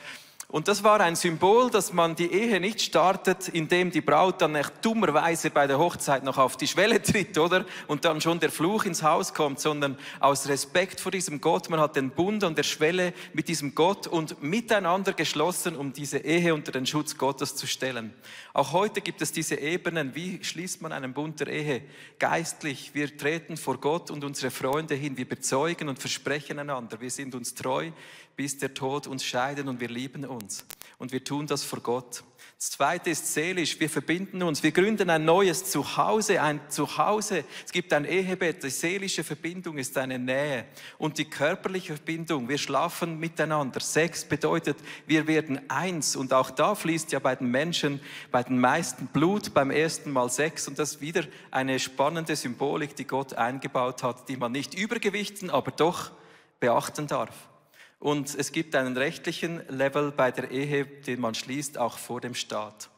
Und 0.51 0.67
das 0.67 0.83
war 0.83 0.99
ein 0.99 1.15
Symbol, 1.15 1.69
dass 1.71 1.93
man 1.93 2.13
die 2.13 2.29
Ehe 2.29 2.59
nicht 2.59 2.81
startet, 2.81 3.47
indem 3.47 3.89
die 3.89 4.01
Braut 4.01 4.41
dann 4.41 4.53
echt 4.55 4.83
dummerweise 4.83 5.49
bei 5.49 5.65
der 5.65 5.79
Hochzeit 5.79 6.25
noch 6.25 6.37
auf 6.37 6.57
die 6.57 6.67
Schwelle 6.67 7.01
tritt, 7.01 7.37
oder? 7.37 7.65
Und 7.87 8.03
dann 8.03 8.19
schon 8.19 8.37
der 8.41 8.51
Fluch 8.51 8.83
ins 8.83 9.01
Haus 9.01 9.33
kommt, 9.33 9.61
sondern 9.61 9.97
aus 10.19 10.49
Respekt 10.49 10.99
vor 10.99 11.13
diesem 11.13 11.39
Gott. 11.39 11.69
Man 11.69 11.79
hat 11.79 11.95
den 11.95 12.09
Bund 12.09 12.43
an 12.43 12.53
der 12.53 12.63
Schwelle 12.63 13.13
mit 13.31 13.47
diesem 13.47 13.73
Gott 13.75 14.07
und 14.07 14.43
miteinander 14.43 15.13
geschlossen, 15.13 15.77
um 15.77 15.93
diese 15.93 16.17
Ehe 16.17 16.53
unter 16.53 16.73
den 16.73 16.85
Schutz 16.85 17.17
Gottes 17.17 17.55
zu 17.55 17.65
stellen. 17.65 18.13
Auch 18.53 18.73
heute 18.73 18.99
gibt 18.99 19.21
es 19.21 19.31
diese 19.31 19.55
Ebenen. 19.55 20.15
Wie 20.15 20.43
schließt 20.43 20.81
man 20.81 20.91
einen 20.91 21.13
Bund 21.13 21.39
der 21.39 21.47
Ehe? 21.47 21.83
Geistlich. 22.19 22.93
Wir 22.93 23.15
treten 23.15 23.55
vor 23.55 23.77
Gott 23.77 24.11
und 24.11 24.25
unsere 24.25 24.51
Freunde 24.51 24.95
hin. 24.95 25.15
Wir 25.15 25.29
bezeugen 25.29 25.87
und 25.87 25.97
versprechen 25.97 26.59
einander. 26.59 26.99
Wir 26.99 27.09
sind 27.09 27.35
uns 27.35 27.53
treu 27.53 27.91
bis 28.41 28.57
der 28.57 28.73
Tod 28.73 29.05
uns 29.05 29.23
scheidet 29.23 29.67
und 29.67 29.79
wir 29.79 29.87
lieben 29.87 30.25
uns. 30.25 30.65
Und 30.97 31.11
wir 31.11 31.23
tun 31.23 31.45
das 31.45 31.63
vor 31.63 31.79
Gott. 31.79 32.23
Das 32.57 32.71
zweite 32.71 33.11
ist 33.11 33.31
seelisch. 33.31 33.79
Wir 33.79 33.87
verbinden 33.87 34.41
uns. 34.41 34.63
Wir 34.63 34.71
gründen 34.71 35.11
ein 35.11 35.25
neues 35.25 35.69
Zuhause, 35.69 36.41
ein 36.41 36.59
Zuhause. 36.67 37.43
Es 37.63 37.71
gibt 37.71 37.93
ein 37.93 38.03
Ehebett. 38.03 38.63
Die 38.63 38.71
seelische 38.71 39.23
Verbindung 39.23 39.77
ist 39.77 39.95
eine 39.95 40.17
Nähe. 40.17 40.65
Und 40.97 41.19
die 41.19 41.25
körperliche 41.25 41.95
Verbindung. 41.95 42.49
Wir 42.49 42.57
schlafen 42.57 43.19
miteinander. 43.19 43.79
Sex 43.79 44.25
bedeutet, 44.25 44.77
wir 45.05 45.27
werden 45.27 45.61
eins. 45.69 46.15
Und 46.15 46.33
auch 46.33 46.49
da 46.49 46.73
fließt 46.73 47.11
ja 47.11 47.19
bei 47.19 47.35
den 47.35 47.51
Menschen, 47.51 48.01
bei 48.31 48.41
den 48.41 48.59
meisten 48.59 49.05
Blut 49.05 49.53
beim 49.53 49.69
ersten 49.69 50.11
Mal 50.11 50.31
Sex. 50.31 50.67
Und 50.67 50.79
das 50.79 50.93
ist 50.93 51.01
wieder 51.01 51.25
eine 51.51 51.77
spannende 51.77 52.35
Symbolik, 52.35 52.95
die 52.95 53.05
Gott 53.05 53.35
eingebaut 53.35 54.01
hat, 54.01 54.27
die 54.29 54.37
man 54.37 54.51
nicht 54.51 54.73
übergewichten, 54.73 55.51
aber 55.51 55.69
doch 55.69 56.09
beachten 56.59 57.05
darf. 57.05 57.50
Und 58.01 58.33
es 58.33 58.51
gibt 58.51 58.75
einen 58.75 58.97
rechtlichen 58.97 59.61
Level 59.69 60.11
bei 60.11 60.31
der 60.31 60.49
Ehe, 60.49 60.85
den 60.85 61.21
man 61.21 61.35
schließt, 61.35 61.77
auch 61.77 61.99
vor 61.99 62.19
dem 62.19 62.33
Staat. 62.33 62.89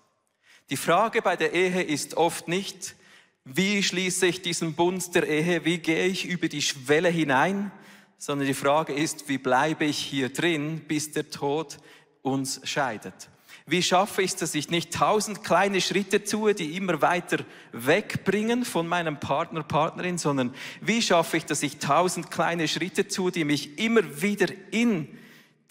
Die 0.69 0.77
Frage 0.77 1.21
bei 1.21 1.35
der 1.35 1.51
Ehe 1.53 1.83
ist 1.83 2.15
oft 2.15 2.47
nicht, 2.47 2.95
wie 3.43 3.83
schließe 3.83 4.25
ich 4.27 4.41
diesen 4.41 4.75
Bund 4.75 5.13
der 5.13 5.27
Ehe, 5.27 5.65
wie 5.65 5.79
gehe 5.79 6.05
ich 6.05 6.25
über 6.25 6.47
die 6.47 6.61
Schwelle 6.61 7.09
hinein, 7.09 7.69
sondern 8.17 8.47
die 8.47 8.53
Frage 8.53 8.93
ist, 8.93 9.27
wie 9.27 9.37
bleibe 9.37 9.83
ich 9.83 9.97
hier 9.97 10.29
drin, 10.29 10.79
bis 10.87 11.11
der 11.11 11.29
Tod 11.29 11.79
uns 12.21 12.61
scheidet. 12.63 13.27
Wie 13.65 13.81
schaffe 13.81 14.21
ich 14.21 14.31
es, 14.31 14.35
dass 14.35 14.55
ich 14.55 14.69
nicht 14.69 14.93
tausend 14.93 15.43
kleine 15.43 15.79
Schritte 15.79 16.23
tue, 16.23 16.53
die 16.53 16.75
immer 16.75 17.01
weiter 17.01 17.37
wegbringen 17.71 18.65
von 18.65 18.87
meinem 18.87 19.19
Partner, 19.19 19.63
Partnerin, 19.63 20.17
sondern 20.17 20.53
wie 20.81 21.01
schaffe 21.01 21.37
ich, 21.37 21.45
dass 21.45 21.63
ich 21.63 21.77
tausend 21.77 22.29
kleine 22.29 22.67
Schritte 22.67 23.07
tue, 23.07 23.31
die 23.31 23.45
mich 23.45 23.79
immer 23.79 24.21
wieder 24.21 24.47
in 24.71 25.07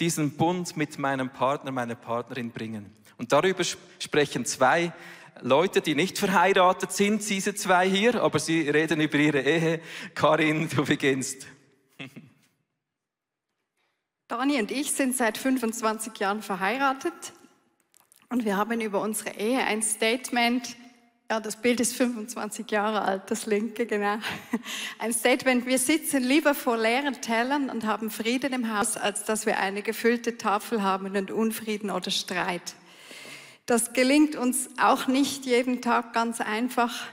diesen 0.00 0.36
Bund 0.36 0.76
mit 0.76 0.98
meinem 0.98 1.28
Partner, 1.30 1.70
meiner 1.70 1.94
Partnerin 1.94 2.50
bringen. 2.50 2.90
Und 3.18 3.32
darüber 3.32 3.62
sprechen 3.98 4.46
zwei 4.46 4.92
Leute, 5.42 5.80
die 5.80 5.94
nicht 5.94 6.18
verheiratet 6.18 6.92
sind, 6.92 7.28
diese 7.28 7.54
zwei 7.54 7.88
hier, 7.88 8.22
aber 8.22 8.38
sie 8.38 8.68
reden 8.70 9.00
über 9.00 9.18
ihre 9.18 9.40
Ehe. 9.40 9.80
Karin, 10.14 10.68
du 10.68 10.84
beginnst. 10.84 11.46
Dani 14.28 14.58
und 14.58 14.70
ich 14.70 14.92
sind 14.92 15.14
seit 15.14 15.36
25 15.36 16.18
Jahren 16.18 16.42
verheiratet. 16.42 17.12
Und 18.32 18.46
wir 18.46 18.56
haben 18.56 18.80
über 18.80 19.02
unsere 19.02 19.36
Ehe 19.36 19.58
ein 19.58 19.82
Statement, 19.82 20.74
ja, 21.30 21.38
das 21.38 21.54
Bild 21.56 21.80
ist 21.80 21.94
25 21.94 22.70
Jahre 22.70 23.02
alt, 23.02 23.30
das 23.30 23.44
linke, 23.44 23.84
genau. 23.84 24.16
Ein 24.98 25.12
Statement, 25.12 25.66
wir 25.66 25.78
sitzen 25.78 26.22
lieber 26.22 26.54
vor 26.54 26.78
leeren 26.78 27.20
Tellern 27.20 27.68
und 27.68 27.84
haben 27.84 28.10
Frieden 28.10 28.54
im 28.54 28.74
Haus, 28.74 28.96
als 28.96 29.24
dass 29.24 29.44
wir 29.44 29.58
eine 29.58 29.82
gefüllte 29.82 30.38
Tafel 30.38 30.82
haben 30.82 31.14
und 31.14 31.30
Unfrieden 31.30 31.90
oder 31.90 32.10
Streit. 32.10 32.74
Das 33.66 33.92
gelingt 33.92 34.34
uns 34.34 34.70
auch 34.80 35.08
nicht 35.08 35.44
jeden 35.44 35.82
Tag 35.82 36.14
ganz 36.14 36.40
einfach. 36.40 37.04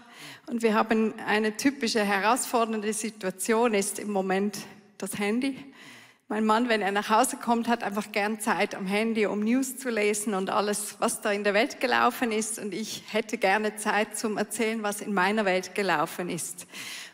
Und 0.47 0.63
wir 0.63 0.73
haben 0.73 1.13
eine 1.27 1.57
typische 1.57 2.01
herausfordernde 2.01 2.93
Situation, 2.93 3.73
ist 3.73 3.99
im 3.99 4.11
Moment 4.11 4.59
das 4.97 5.19
Handy. 5.19 5.68
Mein 6.31 6.45
Mann, 6.45 6.69
wenn 6.69 6.83
er 6.83 6.91
nach 6.91 7.09
Hause 7.09 7.37
kommt, 7.37 7.67
hat 7.67 7.81
einfach 7.81 8.11
gern 8.11 8.39
Zeit 8.39 8.75
am 8.75 8.85
Handy, 8.85 9.25
um 9.25 9.39
News 9.39 9.77
zu 9.77 9.89
lesen 9.89 10.35
und 10.35 10.51
alles, 10.51 10.97
was 10.99 11.21
da 11.21 11.31
in 11.31 11.43
der 11.43 11.55
Welt 11.55 11.79
gelaufen 11.79 12.31
ist. 12.31 12.59
Und 12.59 12.71
ich 12.71 13.01
hätte 13.09 13.39
gerne 13.39 13.77
Zeit 13.77 14.15
zum 14.15 14.37
Erzählen, 14.37 14.83
was 14.83 15.01
in 15.01 15.11
meiner 15.11 15.43
Welt 15.45 15.73
gelaufen 15.73 16.29
ist. 16.29 16.67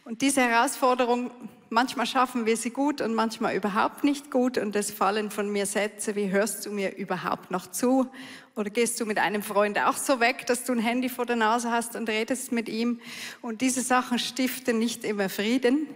Und 0.04 0.22
diese 0.22 0.42
Herausforderung, 0.42 1.32
manchmal 1.70 2.08
schaffen 2.08 2.46
wir 2.46 2.58
sie 2.58 2.72
gut 2.72 3.00
und 3.00 3.16
manchmal 3.16 3.56
überhaupt 3.56 4.04
nicht 4.04 4.32
gut. 4.32 4.58
Und 4.58 4.76
es 4.76 4.92
fallen 4.92 5.32
von 5.32 5.50
mir 5.50 5.66
Sätze 5.66 6.18
wie, 6.18 6.30
hörst 6.30 6.66
du 6.66 6.72
mir 6.72 6.98
überhaupt 6.98 7.52
noch 7.52 7.68
zu? 7.68 8.12
Oder 8.58 8.70
gehst 8.70 9.00
du 9.00 9.06
mit 9.06 9.18
einem 9.18 9.44
Freund 9.44 9.80
auch 9.80 9.96
so 9.96 10.20
weg, 10.20 10.46
dass 10.46 10.66
du 10.66 10.74
ein 10.74 10.80
Handy 10.80 11.08
vor 11.08 11.26
der 11.26 11.38
Nase 11.38 11.72
hast 11.72 11.96
und 11.96 12.10
redest 12.10 12.52
mit 12.52 12.68
ihm? 12.68 13.00
Und 13.42 13.62
diese 13.62 13.82
Sachen 13.82 14.20
stiften 14.20 14.78
nicht 14.78 15.06
immer 15.06 15.30
Frieden. 15.30 15.88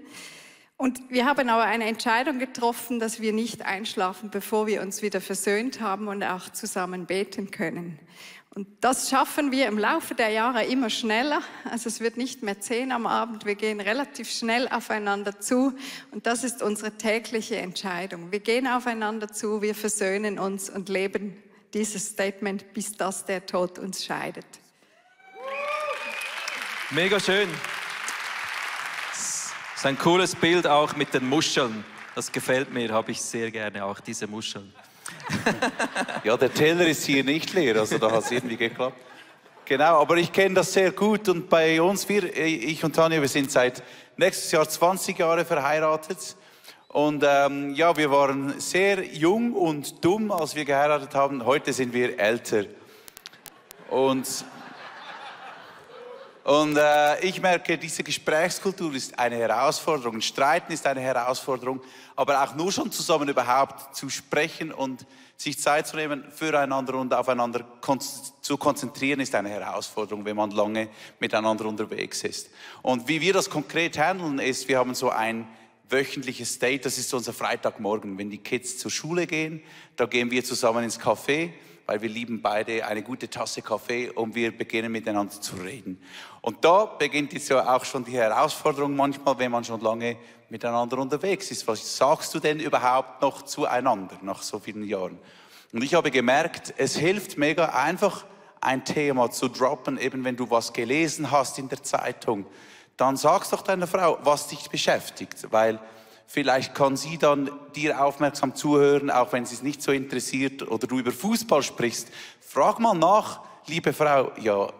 Und 0.81 1.09
wir 1.09 1.25
haben 1.25 1.49
aber 1.49 1.63
eine 1.63 1.83
Entscheidung 1.89 2.39
getroffen, 2.39 3.01
dass 3.01 3.19
wir 3.19 3.33
nicht 3.33 3.63
einschlafen, 3.63 4.29
bevor 4.29 4.65
wir 4.65 4.81
uns 4.81 5.01
wieder 5.01 5.19
versöhnt 5.19 5.81
haben 5.81 6.07
und 6.07 6.23
auch 6.23 6.47
zusammen 6.47 7.05
beten 7.05 7.51
können. 7.51 7.99
Und 8.55 8.65
das 8.79 9.09
schaffen 9.09 9.51
wir 9.51 9.67
im 9.67 9.77
Laufe 9.77 10.15
der 10.15 10.29
Jahre 10.29 10.63
immer 10.63 10.89
schneller. 10.89 11.41
Also 11.69 11.89
es 11.89 11.99
wird 11.99 12.15
nicht 12.15 12.43
mehr 12.43 12.61
zehn 12.61 12.93
am 12.93 13.07
Abend. 13.07 13.45
Wir 13.45 13.55
gehen 13.55 13.81
relativ 13.81 14.31
schnell 14.31 14.69
aufeinander 14.69 15.41
zu. 15.41 15.73
Und 16.11 16.25
das 16.25 16.45
ist 16.45 16.63
unsere 16.63 16.93
tägliche 16.93 17.57
Entscheidung. 17.57 18.31
Wir 18.31 18.39
gehen 18.39 18.65
aufeinander 18.65 19.27
zu, 19.27 19.61
wir 19.61 19.75
versöhnen 19.75 20.39
uns 20.39 20.69
und 20.69 20.87
leben 20.87 21.35
dieses 21.73 22.05
Statement, 22.05 22.71
bis 22.73 22.95
das 22.95 23.25
der 23.25 23.45
Tod 23.45 23.79
uns 23.79 24.05
scheidet. 24.05 24.47
Mega 26.91 27.19
schön. 27.19 27.49
Das 29.79 29.85
ist 29.85 29.91
ein 29.91 29.97
cooles 29.97 30.35
Bild 30.35 30.67
auch 30.67 30.93
mit 30.97 31.13
den 31.13 31.29
Muscheln. 31.29 31.85
Das 32.13 32.29
gefällt 32.29 32.73
mir, 32.73 32.91
habe 32.91 33.11
ich 33.11 33.21
sehr 33.21 33.49
gerne, 33.49 33.85
auch 33.85 34.01
diese 34.01 34.27
Muscheln. 34.27 34.73
ja, 36.25 36.35
der 36.35 36.53
Teller 36.53 36.85
ist 36.85 37.05
hier 37.05 37.23
nicht 37.23 37.53
leer, 37.53 37.77
also 37.77 37.97
da 37.97 38.11
hat 38.11 38.25
es 38.25 38.31
irgendwie 38.31 38.57
geklappt. 38.57 38.97
Genau, 39.63 40.01
aber 40.01 40.17
ich 40.17 40.33
kenne 40.33 40.55
das 40.55 40.73
sehr 40.73 40.91
gut 40.91 41.29
und 41.29 41.47
bei 41.47 41.81
uns, 41.81 42.09
wir, 42.09 42.23
ich 42.37 42.83
und 42.83 42.93
Tanja, 42.93 43.21
wir 43.21 43.29
sind 43.29 43.51
seit 43.51 43.81
nächstes 44.17 44.51
Jahr 44.51 44.67
20 44.67 45.17
Jahre 45.17 45.45
verheiratet. 45.45 46.35
Und 46.89 47.23
ähm, 47.25 47.73
ja, 47.73 47.95
wir 47.95 48.11
waren 48.11 48.59
sehr 48.59 49.01
jung 49.05 49.53
und 49.53 50.03
dumm, 50.03 50.29
als 50.29 50.55
wir 50.55 50.65
geheiratet 50.65 51.15
haben. 51.15 51.45
Heute 51.45 51.71
sind 51.71 51.93
wir 51.93 52.19
älter. 52.19 52.65
Und 53.89 54.43
und 56.49 56.77
äh, 56.77 57.23
ich 57.23 57.39
merke, 57.39 57.77
diese 57.77 58.01
Gesprächskultur 58.01 58.95
ist 58.95 59.19
eine 59.19 59.35
Herausforderung. 59.35 60.19
Streiten 60.19 60.73
ist 60.73 60.83
eine 60.88 60.99
Herausforderung. 60.99 61.79
Aber 62.15 62.41
auch 62.41 62.55
nur 62.55 62.71
schon 62.71 62.91
zusammen 62.91 63.29
überhaupt 63.29 63.95
zu 63.95 64.09
sprechen 64.09 64.71
und 64.71 65.05
sich 65.38 65.59
Zeit 65.59 65.85
zu 65.85 65.95
nehmen 65.95 66.23
füreinander 66.31 66.95
und 66.95 67.13
aufeinander 67.13 67.63
kon 67.81 67.99
zu 67.99 68.57
konzentrieren, 68.57 69.19
ist 69.19 69.35
eine 69.35 69.49
Herausforderung, 69.49 70.25
wenn 70.25 70.35
man 70.35 70.49
lange 70.49 70.89
miteinander 71.19 71.65
unterwegs 71.65 72.23
ist. 72.23 72.49
Und 72.81 73.07
wie 73.07 73.21
wir 73.21 73.33
das 73.33 73.47
konkret 73.47 73.99
handeln, 73.99 74.39
ist, 74.39 74.67
wir 74.67 74.79
haben 74.79 74.95
so 74.95 75.12
ein 75.12 75.47
wöchentliches 75.88 76.57
Date. 76.57 76.83
Das 76.83 76.97
ist 76.97 77.13
unser 77.13 77.31
Freitagmorgen. 77.33 78.17
Wenn 78.17 78.31
die 78.31 78.39
Kids 78.39 78.79
zur 78.79 78.89
Schule 78.89 79.27
gehen, 79.27 79.62
da 79.97 80.07
gehen 80.07 80.31
wir 80.31 80.43
zusammen 80.43 80.83
ins 80.83 80.99
Café, 80.99 81.51
weil 81.89 82.04
wir 82.04 82.10
lieben 82.10 82.39
beide 82.39 82.86
eine 82.86 83.02
gute 83.02 83.28
Tasse 83.32 83.63
Kaffee 83.63 84.12
und 84.12 84.36
wir 84.36 84.56
beginnen 84.56 84.91
miteinander 84.91 85.41
zu 85.41 85.56
reden. 85.56 85.99
Und 86.39 86.63
da 86.63 86.86
beginnt 86.86 87.34
jetzt 87.34 87.49
ja 87.49 87.75
auch 87.75 87.84
schon 87.84 88.06
die 88.06 88.12
Herausforderung 88.12 88.95
manchmal, 88.95 89.39
wenn 89.39 89.49
man 89.49 89.63
schon 89.63 89.82
lange 89.82 90.15
miteinander 90.49 90.99
unterwegs 90.99 91.49
ist. 91.49 91.67
Was 91.67 91.97
sagst 91.97 92.36
du 92.36 92.39
denn 92.39 92.60
überhaupt 92.60 93.23
noch 93.23 93.41
zueinander 93.41 94.19
nach 94.21 94.43
so 94.43 94.60
vielen 94.60 94.84
Jahren? 94.84 95.17
Und 95.73 95.84
ich 95.84 95.95
habe 95.95 96.12
gemerkt, 96.12 96.75
es 96.78 96.95
hilft 96.95 97.39
mega 97.39 97.65
einfach 97.69 98.23
ein 98.62 98.86
Thema 98.86 99.32
zu 99.32 99.47
droppen, 99.47 99.97
eben 99.97 100.23
wenn 100.23 100.36
du 100.36 100.47
was 100.47 100.73
gelesen 100.73 101.32
hast 101.32 101.58
in 101.58 101.69
der 101.69 101.82
Zeitung, 101.82 102.45
dann 102.97 103.17
sagst 103.17 103.52
doch 103.52 103.63
deiner 103.63 103.88
Frau, 103.88 104.19
was 104.21 104.47
dich 104.47 104.69
beschäftigt, 104.69 105.47
weil 105.49 105.80
vielleicht 106.31 106.75
kann 106.75 106.95
sie 106.95 107.17
dann 107.17 107.49
dir 107.75 108.05
aufmerksam 108.05 108.53
zuhören, 108.53 109.09
auch 109.09 109.33
wenn 109.33 109.47
sie 109.47 109.55
es 109.55 109.63
nicht 109.63 109.81
so 109.81 109.91
interessiert 109.91 110.61
oder 110.61 110.85
du 110.85 110.99
über 110.99 111.11
Fußball 111.11 111.63
sprichst. 111.63 112.09
Frag 112.39 112.79
mal 112.79 112.93
nach, 112.93 113.41
liebe 113.65 113.93
Frau, 113.93 114.31
ja, 114.39 114.71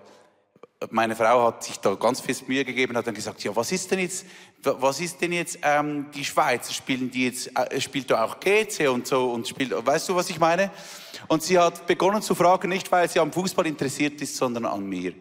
meine 0.91 1.15
Frau 1.15 1.47
hat 1.47 1.63
sich 1.63 1.79
da 1.79 1.95
ganz 1.95 2.19
fest 2.21 2.47
Mühe 2.47 2.63
gegeben, 2.63 2.95
hat 2.95 3.07
dann 3.07 3.15
gesagt, 3.15 3.43
ja, 3.43 3.53
was 3.55 3.71
ist 3.71 3.89
denn 3.89 3.97
jetzt, 3.97 4.27
was 4.62 4.99
ist 4.99 5.19
denn 5.21 5.31
jetzt 5.31 5.57
ähm, 5.63 6.05
die 6.13 6.23
Schweiz? 6.23 6.71
Spielen 6.71 7.09
die 7.09 7.25
jetzt, 7.25 7.49
äh, 7.57 7.81
spielt 7.81 8.12
da 8.12 8.25
auch 8.25 8.39
GC 8.39 8.88
und 8.88 9.07
so 9.07 9.31
und 9.31 9.47
spielt, 9.47 9.73
weißt 9.73 10.07
du, 10.07 10.15
was 10.15 10.29
ich 10.29 10.39
meine? 10.39 10.69
Und 11.27 11.41
sie 11.41 11.57
hat 11.57 11.88
begonnen 11.88 12.21
zu 12.21 12.35
fragen, 12.35 12.69
nicht 12.69 12.91
weil 12.91 13.09
sie 13.09 13.19
am 13.19 13.33
Fußball 13.33 13.65
interessiert 13.65 14.21
ist, 14.21 14.38
sondern 14.38 14.65
an 14.65 14.85
mir. 14.85 15.13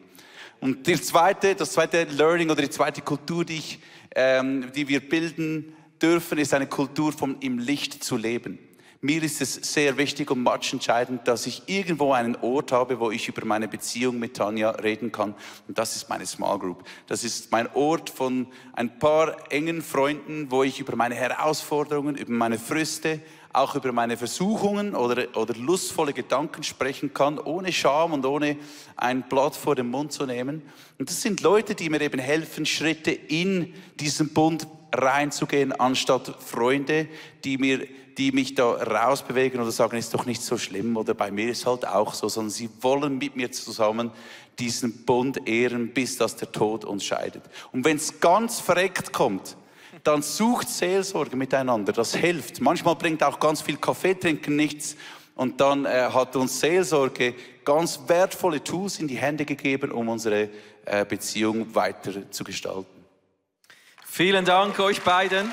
Und 0.60 0.86
die 0.86 1.00
zweite, 1.00 1.54
das 1.54 1.72
zweite 1.72 2.04
Learning 2.04 2.50
oder 2.50 2.60
die 2.60 2.70
zweite 2.70 3.00
Kultur, 3.00 3.46
die, 3.46 3.56
ich, 3.56 3.78
ähm, 4.14 4.70
die 4.74 4.86
wir 4.86 5.08
bilden 5.08 5.74
dürfen, 6.02 6.38
ist 6.38 6.54
eine 6.54 6.66
Kultur 6.66 7.12
vom 7.12 7.36
im 7.40 7.58
Licht 7.58 8.02
zu 8.02 8.16
leben. 8.16 8.58
Mir 9.00 9.22
ist 9.22 9.40
es 9.40 9.54
sehr 9.54 9.96
wichtig 9.96 10.28
und 10.32 10.44
entscheidend, 10.44 11.28
dass 11.28 11.46
ich 11.46 11.62
irgendwo 11.66 12.12
einen 12.12 12.34
Ort 12.42 12.72
habe, 12.72 12.98
wo 12.98 13.12
ich 13.12 13.28
über 13.28 13.44
meine 13.44 13.68
Beziehung 13.68 14.18
mit 14.18 14.34
Tanja 14.34 14.70
reden 14.70 15.12
kann. 15.12 15.36
Und 15.68 15.78
das 15.78 15.94
ist 15.94 16.08
meine 16.08 16.26
Small 16.26 16.58
Group. 16.58 16.82
Das 17.06 17.22
ist 17.22 17.52
mein 17.52 17.72
Ort 17.74 18.10
von 18.10 18.48
ein 18.72 18.98
paar 18.98 19.36
engen 19.52 19.82
Freunden, 19.82 20.50
wo 20.50 20.64
ich 20.64 20.80
über 20.80 20.96
meine 20.96 21.14
Herausforderungen, 21.14 22.16
über 22.16 22.32
meine 22.32 22.58
Früste, 22.58 23.20
auch 23.52 23.76
über 23.76 23.92
meine 23.92 24.16
Versuchungen 24.16 24.96
oder, 24.96 25.28
oder 25.36 25.54
lustvolle 25.54 26.12
Gedanken 26.12 26.64
sprechen 26.64 27.14
kann, 27.14 27.38
ohne 27.38 27.72
Scham 27.72 28.12
und 28.12 28.26
ohne 28.26 28.56
ein 28.96 29.28
Blatt 29.28 29.54
vor 29.54 29.76
den 29.76 29.90
Mund 29.90 30.10
zu 30.10 30.26
nehmen. 30.26 30.62
Und 30.98 31.08
das 31.08 31.22
sind 31.22 31.40
Leute, 31.40 31.76
die 31.76 31.88
mir 31.88 32.00
eben 32.00 32.18
helfen, 32.18 32.66
Schritte 32.66 33.12
in 33.12 33.72
diesen 34.00 34.34
Bund 34.34 34.66
reinzugehen, 34.92 35.72
anstatt 35.72 36.34
Freunde, 36.42 37.08
die, 37.44 37.58
mir, 37.58 37.86
die 38.16 38.32
mich 38.32 38.54
da 38.54 38.70
rausbewegen 38.70 39.60
oder 39.60 39.70
sagen, 39.70 39.96
ist 39.96 40.14
doch 40.14 40.26
nicht 40.26 40.42
so 40.42 40.58
schlimm 40.58 40.96
oder 40.96 41.14
bei 41.14 41.30
mir 41.30 41.50
ist 41.50 41.66
halt 41.66 41.86
auch 41.86 42.14
so, 42.14 42.28
sondern 42.28 42.50
sie 42.50 42.70
wollen 42.80 43.18
mit 43.18 43.36
mir 43.36 43.52
zusammen 43.52 44.10
diesen 44.58 45.04
Bund 45.04 45.46
ehren, 45.48 45.92
bis 45.92 46.16
dass 46.16 46.36
der 46.36 46.50
Tod 46.50 46.84
uns 46.84 47.04
scheidet. 47.04 47.42
Und 47.72 47.84
wenn 47.84 47.96
es 47.96 48.20
ganz 48.20 48.60
verreckt 48.60 49.12
kommt, 49.12 49.56
dann 50.04 50.22
sucht 50.22 50.68
Seelsorge 50.68 51.36
miteinander. 51.36 51.92
Das 51.92 52.14
hilft. 52.14 52.60
Manchmal 52.60 52.96
bringt 52.96 53.22
auch 53.22 53.38
ganz 53.38 53.60
viel 53.60 53.76
Kaffee 53.76 54.14
trinken 54.14 54.56
nichts. 54.56 54.96
Und 55.34 55.60
dann 55.60 55.84
äh, 55.84 56.08
hat 56.12 56.34
uns 56.34 56.58
Seelsorge 56.58 57.34
ganz 57.64 58.00
wertvolle 58.08 58.62
Tools 58.62 58.98
in 58.98 59.06
die 59.06 59.18
Hände 59.18 59.44
gegeben, 59.44 59.92
um 59.92 60.08
unsere 60.08 60.48
äh, 60.84 61.04
Beziehung 61.04 61.74
weiter 61.74 62.28
zu 62.30 62.42
gestalten. 62.42 62.97
Vielen 64.18 64.44
Dank 64.44 64.80
euch 64.80 65.02
beiden. 65.02 65.48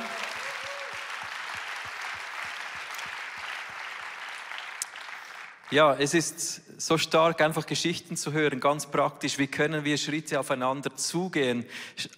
Ja, 5.69 5.93
es 5.93 6.15
ist 6.15 6.81
so 6.81 6.97
stark, 6.97 7.41
einfach 7.41 7.67
Geschichten 7.67 8.17
zu 8.17 8.33
hören, 8.33 8.59
ganz 8.59 8.87
praktisch. 8.87 9.37
Wie 9.37 9.45
können 9.45 9.85
wir 9.85 9.99
Schritte 9.99 10.39
aufeinander 10.39 10.95
zugehen, 10.95 11.67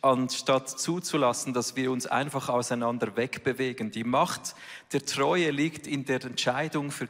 anstatt 0.02 0.70
zuzulassen, 0.70 1.54
dass 1.54 1.76
wir 1.76 1.92
uns 1.92 2.08
einfach 2.08 2.48
auseinander 2.48 3.18
wegbewegen? 3.18 3.92
Die 3.92 4.06
Macht 4.06 4.56
der 4.94 5.06
Treue 5.06 5.52
liegt 5.52 5.86
in 5.86 6.06
der 6.06 6.24
Entscheidung, 6.24 6.92
für 6.92 7.10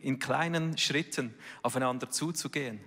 in 0.00 0.20
kleinen 0.20 0.78
Schritten 0.78 1.34
aufeinander 1.64 2.08
zuzugehen. 2.10 2.78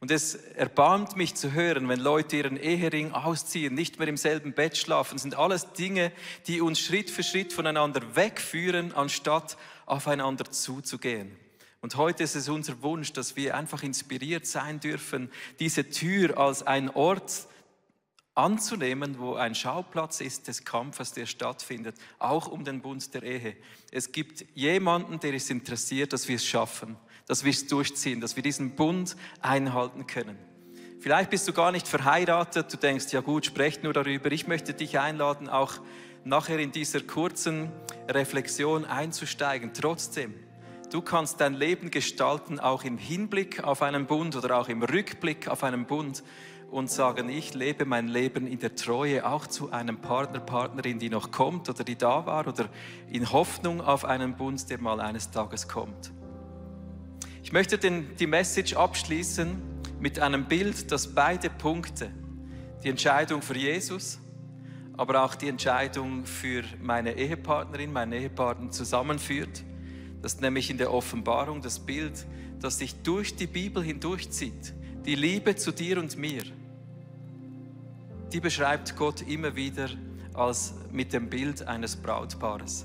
Und 0.00 0.12
es 0.12 0.34
erbarmt 0.34 1.16
mich 1.16 1.34
zu 1.34 1.52
hören, 1.52 1.88
wenn 1.88 1.98
Leute 1.98 2.36
ihren 2.36 2.56
Ehering 2.56 3.12
ausziehen, 3.12 3.74
nicht 3.74 3.98
mehr 3.98 4.06
im 4.06 4.16
selben 4.16 4.52
Bett 4.52 4.76
schlafen, 4.76 5.16
das 5.16 5.22
sind 5.22 5.34
alles 5.34 5.72
Dinge, 5.72 6.12
die 6.46 6.60
uns 6.60 6.78
Schritt 6.78 7.10
für 7.10 7.24
Schritt 7.24 7.52
voneinander 7.52 8.14
wegführen, 8.14 8.94
anstatt 8.94 9.56
aufeinander 9.86 10.50
zuzugehen. 10.50 11.36
Und 11.80 11.96
heute 11.96 12.22
ist 12.22 12.36
es 12.36 12.48
unser 12.48 12.80
Wunsch, 12.82 13.12
dass 13.12 13.34
wir 13.34 13.56
einfach 13.56 13.82
inspiriert 13.82 14.46
sein 14.46 14.78
dürfen, 14.78 15.30
diese 15.58 15.90
Tür 15.90 16.38
als 16.38 16.64
ein 16.64 16.90
Ort 16.90 17.48
anzunehmen, 18.34 19.18
wo 19.18 19.34
ein 19.34 19.56
Schauplatz 19.56 20.20
ist 20.20 20.46
des 20.46 20.64
Kampfes, 20.64 21.12
der 21.12 21.26
stattfindet, 21.26 21.96
auch 22.20 22.46
um 22.46 22.64
den 22.64 22.80
Bund 22.82 23.12
der 23.14 23.24
Ehe. 23.24 23.56
Es 23.90 24.12
gibt 24.12 24.44
jemanden, 24.54 25.18
der 25.18 25.34
ist 25.34 25.50
interessiert, 25.50 26.12
dass 26.12 26.28
wir 26.28 26.36
es 26.36 26.46
schaffen, 26.46 26.96
dass 27.28 27.44
wir 27.44 27.52
es 27.52 27.66
durchziehen, 27.66 28.20
dass 28.20 28.34
wir 28.34 28.42
diesen 28.42 28.74
Bund 28.74 29.16
einhalten 29.40 30.06
können. 30.06 30.36
Vielleicht 30.98 31.30
bist 31.30 31.46
du 31.46 31.52
gar 31.52 31.70
nicht 31.70 31.86
verheiratet, 31.86 32.72
du 32.72 32.76
denkst, 32.76 33.12
ja 33.12 33.20
gut, 33.20 33.46
sprecht 33.46 33.84
nur 33.84 33.92
darüber. 33.92 34.32
Ich 34.32 34.48
möchte 34.48 34.74
dich 34.74 34.98
einladen, 34.98 35.48
auch 35.48 35.74
nachher 36.24 36.58
in 36.58 36.72
dieser 36.72 37.00
kurzen 37.00 37.70
Reflexion 38.08 38.84
einzusteigen. 38.84 39.72
Trotzdem, 39.72 40.34
Du 40.90 41.02
kannst 41.02 41.42
dein 41.42 41.52
Leben 41.52 41.90
gestalten, 41.90 42.58
auch 42.58 42.82
im 42.82 42.96
Hinblick 42.96 43.62
auf 43.62 43.82
einen 43.82 44.06
Bund 44.06 44.34
oder 44.36 44.58
auch 44.58 44.68
im 44.70 44.82
Rückblick 44.82 45.46
auf 45.46 45.62
einen 45.62 45.84
Bund 45.84 46.22
und 46.70 46.90
sagen, 46.90 47.28
ich 47.28 47.52
lebe 47.52 47.84
mein 47.84 48.08
Leben 48.08 48.46
in 48.46 48.58
der 48.58 48.74
Treue 48.74 49.26
auch 49.28 49.46
zu 49.46 49.70
einem 49.70 50.00
Partner, 50.00 50.40
Partnerin, 50.40 50.98
die 50.98 51.10
noch 51.10 51.30
kommt 51.30 51.68
oder 51.68 51.84
die 51.84 51.96
da 51.96 52.24
war 52.24 52.46
oder 52.46 52.70
in 53.10 53.30
Hoffnung 53.30 53.82
auf 53.82 54.06
einen 54.06 54.36
Bund, 54.36 54.70
der 54.70 54.80
mal 54.80 54.98
eines 55.00 55.30
Tages 55.30 55.68
kommt. 55.68 56.10
Ich 57.48 57.52
möchte 57.54 57.78
den, 57.78 58.14
die 58.16 58.26
Message 58.26 58.74
abschließen 58.74 59.56
mit 60.00 60.20
einem 60.20 60.44
Bild, 60.44 60.92
das 60.92 61.14
beide 61.14 61.48
Punkte, 61.48 62.10
die 62.84 62.90
Entscheidung 62.90 63.40
für 63.40 63.56
Jesus, 63.56 64.18
aber 64.98 65.24
auch 65.24 65.34
die 65.34 65.48
Entscheidung 65.48 66.26
für 66.26 66.62
meine 66.78 67.16
Ehepartnerin, 67.16 67.90
meinen 67.90 68.12
Ehepartner 68.12 68.70
zusammenführt. 68.70 69.62
Das 70.20 70.34
ist 70.34 70.42
nämlich 70.42 70.68
in 70.68 70.76
der 70.76 70.92
Offenbarung 70.92 71.62
das 71.62 71.78
Bild, 71.78 72.26
das 72.60 72.80
sich 72.80 72.96
durch 72.96 73.34
die 73.34 73.46
Bibel 73.46 73.82
hindurchzieht. 73.82 74.74
Die 75.06 75.14
Liebe 75.14 75.56
zu 75.56 75.72
dir 75.72 75.98
und 76.00 76.18
mir, 76.18 76.42
die 78.30 78.40
beschreibt 78.40 78.94
Gott 78.94 79.22
immer 79.22 79.56
wieder 79.56 79.88
als 80.34 80.74
mit 80.92 81.14
dem 81.14 81.30
Bild 81.30 81.66
eines 81.66 81.96
Brautpaares. 81.96 82.84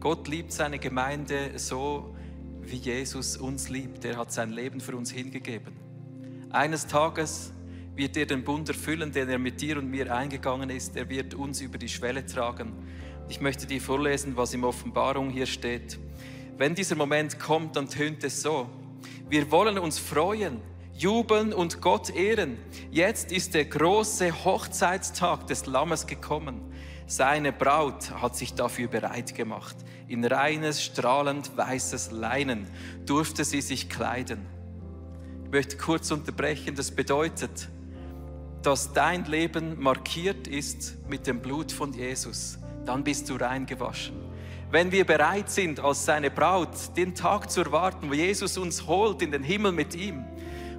Gott 0.00 0.26
liebt 0.26 0.50
seine 0.52 0.80
Gemeinde 0.80 1.52
so, 1.54 2.16
wie 2.62 2.76
Jesus 2.76 3.36
uns 3.36 3.68
liebt. 3.68 4.04
Er 4.04 4.16
hat 4.16 4.32
sein 4.32 4.50
Leben 4.50 4.80
für 4.80 4.96
uns 4.96 5.10
hingegeben. 5.10 5.74
Eines 6.50 6.86
Tages 6.86 7.52
wird 7.94 8.16
er 8.16 8.26
den 8.26 8.44
Bund 8.44 8.68
erfüllen, 8.68 9.12
den 9.12 9.28
er 9.28 9.38
mit 9.38 9.60
dir 9.60 9.78
und 9.78 9.90
mir 9.90 10.14
eingegangen 10.14 10.70
ist. 10.70 10.96
Er 10.96 11.08
wird 11.08 11.34
uns 11.34 11.60
über 11.60 11.78
die 11.78 11.88
Schwelle 11.88 12.24
tragen. 12.24 12.72
Ich 13.28 13.40
möchte 13.40 13.66
dir 13.66 13.80
vorlesen, 13.80 14.36
was 14.36 14.54
in 14.54 14.64
Offenbarung 14.64 15.30
hier 15.30 15.46
steht. 15.46 15.98
Wenn 16.56 16.74
dieser 16.74 16.96
Moment 16.96 17.38
kommt, 17.38 17.76
dann 17.76 17.88
tönt 17.88 18.24
es 18.24 18.42
so. 18.42 18.68
Wir 19.28 19.50
wollen 19.50 19.78
uns 19.78 19.98
freuen, 19.98 20.60
jubeln 21.00 21.54
und 21.54 21.80
Gott 21.80 22.10
ehren. 22.10 22.58
Jetzt 22.90 23.32
ist 23.32 23.54
der 23.54 23.64
große 23.64 24.44
Hochzeitstag 24.44 25.46
des 25.46 25.66
Lammes 25.66 26.06
gekommen. 26.06 26.60
Seine 27.06 27.52
Braut 27.52 28.10
hat 28.20 28.36
sich 28.36 28.54
dafür 28.54 28.88
bereit 28.88 29.34
gemacht. 29.34 29.74
In 30.08 30.24
reines, 30.24 30.82
strahlend 30.82 31.56
weißes 31.56 32.10
Leinen 32.10 32.68
durfte 33.06 33.44
sie 33.44 33.62
sich 33.62 33.88
kleiden. 33.88 34.46
Ich 35.44 35.50
möchte 35.50 35.76
kurz 35.78 36.10
unterbrechen. 36.10 36.74
Das 36.74 36.90
bedeutet, 36.90 37.68
dass 38.62 38.92
dein 38.92 39.24
Leben 39.24 39.80
markiert 39.82 40.46
ist 40.46 40.98
mit 41.08 41.26
dem 41.26 41.40
Blut 41.40 41.72
von 41.72 41.94
Jesus. 41.94 42.58
Dann 42.84 43.02
bist 43.04 43.28
du 43.30 43.36
reingewaschen 43.36 44.30
wenn 44.72 44.92
wir 44.92 45.04
bereit 45.04 45.50
sind, 45.50 45.80
als 45.80 46.04
seine 46.04 46.30
Braut 46.30 46.96
den 46.96 47.12
Tag 47.12 47.50
zu 47.50 47.62
erwarten, 47.62 48.08
wo 48.08 48.14
Jesus 48.14 48.56
uns 48.56 48.86
holt 48.86 49.20
in 49.20 49.32
den 49.32 49.42
Himmel 49.42 49.72
mit 49.72 49.96
ihm 49.96 50.24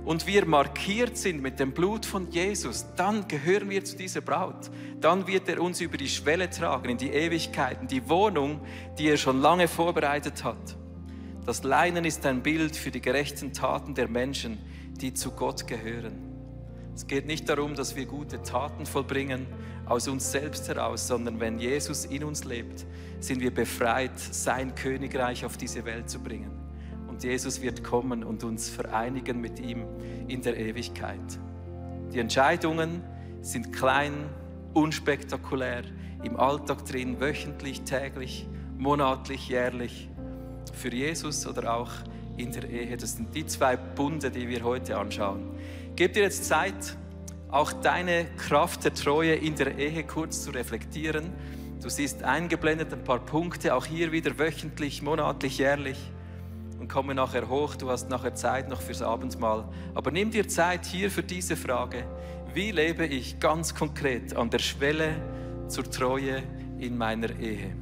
und 0.06 0.26
wir 0.26 0.46
markiert 0.46 1.18
sind 1.18 1.42
mit 1.42 1.60
dem 1.60 1.74
Blut 1.74 2.06
von 2.06 2.30
Jesus, 2.32 2.86
dann 2.96 3.28
gehören 3.28 3.70
wir 3.70 3.84
zu 3.84 3.96
dieser 3.96 4.22
Braut. 4.22 4.72
Dann 5.00 5.28
wird 5.28 5.48
er 5.48 5.62
uns 5.62 5.80
über 5.80 5.98
die 5.98 6.10
Schwelle 6.10 6.50
tragen 6.50 6.90
in 6.90 6.98
die 6.98 7.12
Ewigkeiten, 7.12 7.88
die 7.88 8.10
Wohnung, 8.10 8.62
die 8.98 9.10
er 9.10 9.18
schon 9.18 9.42
lange 9.42 9.68
vorbereitet 9.68 10.44
hat. 10.44 10.76
Das 11.46 11.64
Leinen 11.64 12.06
ist 12.06 12.26
ein 12.26 12.42
Bild 12.42 12.76
für 12.76 12.92
die 12.92 13.02
gerechten 13.02 13.54
Taten 13.54 13.94
der 13.94 14.08
Menschen, 14.08 14.60
die 15.00 15.14
zu 15.14 15.32
Gott 15.32 15.68
gehören. 15.68 16.32
Es 16.96 17.08
geht 17.08 17.26
nicht 17.26 17.48
darum, 17.48 17.74
dass 17.74 17.96
wir 17.96 18.06
gute 18.06 18.42
Taten 18.44 18.86
vollbringen, 18.86 19.48
aus 19.86 20.08
uns 20.08 20.32
selbst 20.32 20.68
heraus, 20.68 21.08
sondern 21.08 21.40
wenn 21.40 21.60
Jesus 21.60 22.06
in 22.06 22.24
uns 22.24 22.44
lebt, 22.44 22.86
sind 23.20 23.42
wir 23.42 23.54
befreit, 23.54 24.18
sein 24.18 24.76
Königreich 24.76 25.46
auf 25.46 25.58
diese 25.58 25.84
Welt 25.86 26.10
zu 26.10 26.20
bringen. 26.20 26.61
Jesus 27.24 27.62
wird 27.62 27.84
kommen 27.84 28.24
und 28.24 28.44
uns 28.44 28.70
vereinigen 28.70 29.40
mit 29.40 29.60
ihm 29.60 29.86
in 30.28 30.42
der 30.42 30.58
Ewigkeit. 30.58 31.40
Die 32.14 32.20
Entscheidungen 32.20 33.04
sind 33.42 33.74
klein, 33.74 34.14
unspektakulär, 34.74 35.84
im 36.24 36.38
Alltag 36.38 36.86
drin, 36.86 37.20
wöchentlich, 37.20 37.82
täglich, 37.82 38.48
monatlich, 38.78 39.50
jährlich. 39.50 40.10
Für 40.74 40.94
Jesus 40.94 41.48
oder 41.48 41.76
auch 41.76 41.92
in 42.38 42.52
der 42.52 42.70
Ehe. 42.70 42.98
Das 42.98 43.16
sind 43.16 43.34
die 43.36 43.46
zwei 43.46 43.76
Bunde, 43.76 44.32
die 44.32 44.48
wir 44.48 44.64
heute 44.64 44.98
anschauen. 44.98 45.50
Gebt 45.96 46.16
dir 46.16 46.24
jetzt 46.24 46.46
Zeit, 46.46 46.98
auch 47.50 47.74
deine 47.74 48.26
Kraft 48.38 48.86
der 48.86 48.94
Treue 48.94 49.36
in 49.36 49.56
der 49.56 49.78
Ehe 49.78 50.04
kurz 50.04 50.44
zu 50.44 50.52
reflektieren. 50.52 51.32
Du 51.82 51.90
siehst 51.90 52.24
eingeblendet 52.24 52.94
ein 52.94 53.04
paar 53.04 53.20
Punkte, 53.20 53.76
auch 53.76 53.86
hier 53.86 54.12
wieder 54.12 54.38
wöchentlich, 54.38 55.02
monatlich, 55.02 55.58
jährlich. 55.58 55.98
Komme 56.92 57.16
nachher 57.16 57.48
hoch, 57.48 57.78
du 57.78 57.90
hast 57.90 58.10
nachher 58.10 58.36
Zeit 58.36 58.68
noch 58.68 58.82
fürs 58.82 59.02
Abendmahl. 59.02 59.64
Aber 59.96 60.12
nimm 60.12 60.30
dir 60.30 60.50
Zeit 60.50 60.86
hier 60.86 61.10
für 61.10 61.24
diese 61.24 61.56
Frage. 61.56 62.04
Wie 62.54 62.72
lebe 62.72 63.06
ich 63.06 63.40
ganz 63.40 63.74
konkret 63.74 64.36
an 64.36 64.50
der 64.50 64.60
Schwelle 64.60 65.16
zur 65.70 65.90
Treue 65.90 66.44
in 66.80 66.98
meiner 66.98 67.30
Ehe? 67.40 67.81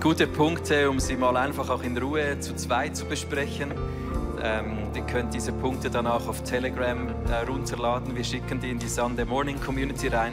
Gute 0.00 0.26
Punkte, 0.26 0.88
um 0.88 0.98
sie 0.98 1.14
mal 1.14 1.36
einfach 1.36 1.68
auch 1.68 1.82
in 1.82 1.96
Ruhe 1.98 2.40
zu 2.40 2.56
zweit 2.56 2.96
zu 2.96 3.04
besprechen. 3.04 3.72
Ähm, 4.42 4.78
ihr 4.94 5.02
könnt 5.02 5.34
diese 5.34 5.52
Punkte 5.52 5.90
dann 5.90 6.06
auch 6.06 6.26
auf 6.26 6.42
Telegram 6.42 7.08
äh, 7.28 7.44
runterladen. 7.46 8.16
Wir 8.16 8.24
schicken 8.24 8.60
die 8.60 8.70
in 8.70 8.78
die 8.78 8.88
Sunday 8.88 9.26
Morning 9.26 9.60
Community 9.60 10.08
rein. 10.08 10.32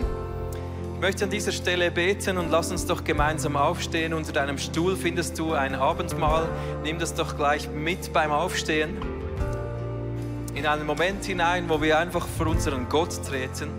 Ich 0.96 1.02
möchte 1.02 1.26
an 1.26 1.32
dieser 1.32 1.52
Stelle 1.52 1.92
beten 1.92 2.38
und 2.38 2.50
lass 2.50 2.72
uns 2.72 2.86
doch 2.86 3.04
gemeinsam 3.04 3.58
aufstehen. 3.58 4.14
Unter 4.14 4.32
deinem 4.32 4.58
Stuhl 4.58 4.96
findest 4.96 5.38
du 5.38 5.52
ein 5.52 5.76
Abendmahl. 5.76 6.48
Nimm 6.84 6.98
das 6.98 7.14
doch 7.14 7.36
gleich 7.36 7.70
mit 7.70 8.14
beim 8.14 8.32
Aufstehen. 8.32 8.98
In 10.56 10.66
einen 10.66 10.86
Moment 10.86 11.26
hinein, 11.26 11.66
wo 11.68 11.82
wir 11.82 12.00
einfach 12.00 12.26
vor 12.26 12.48
unseren 12.48 12.88
Gott 12.88 13.22
treten. 13.28 13.70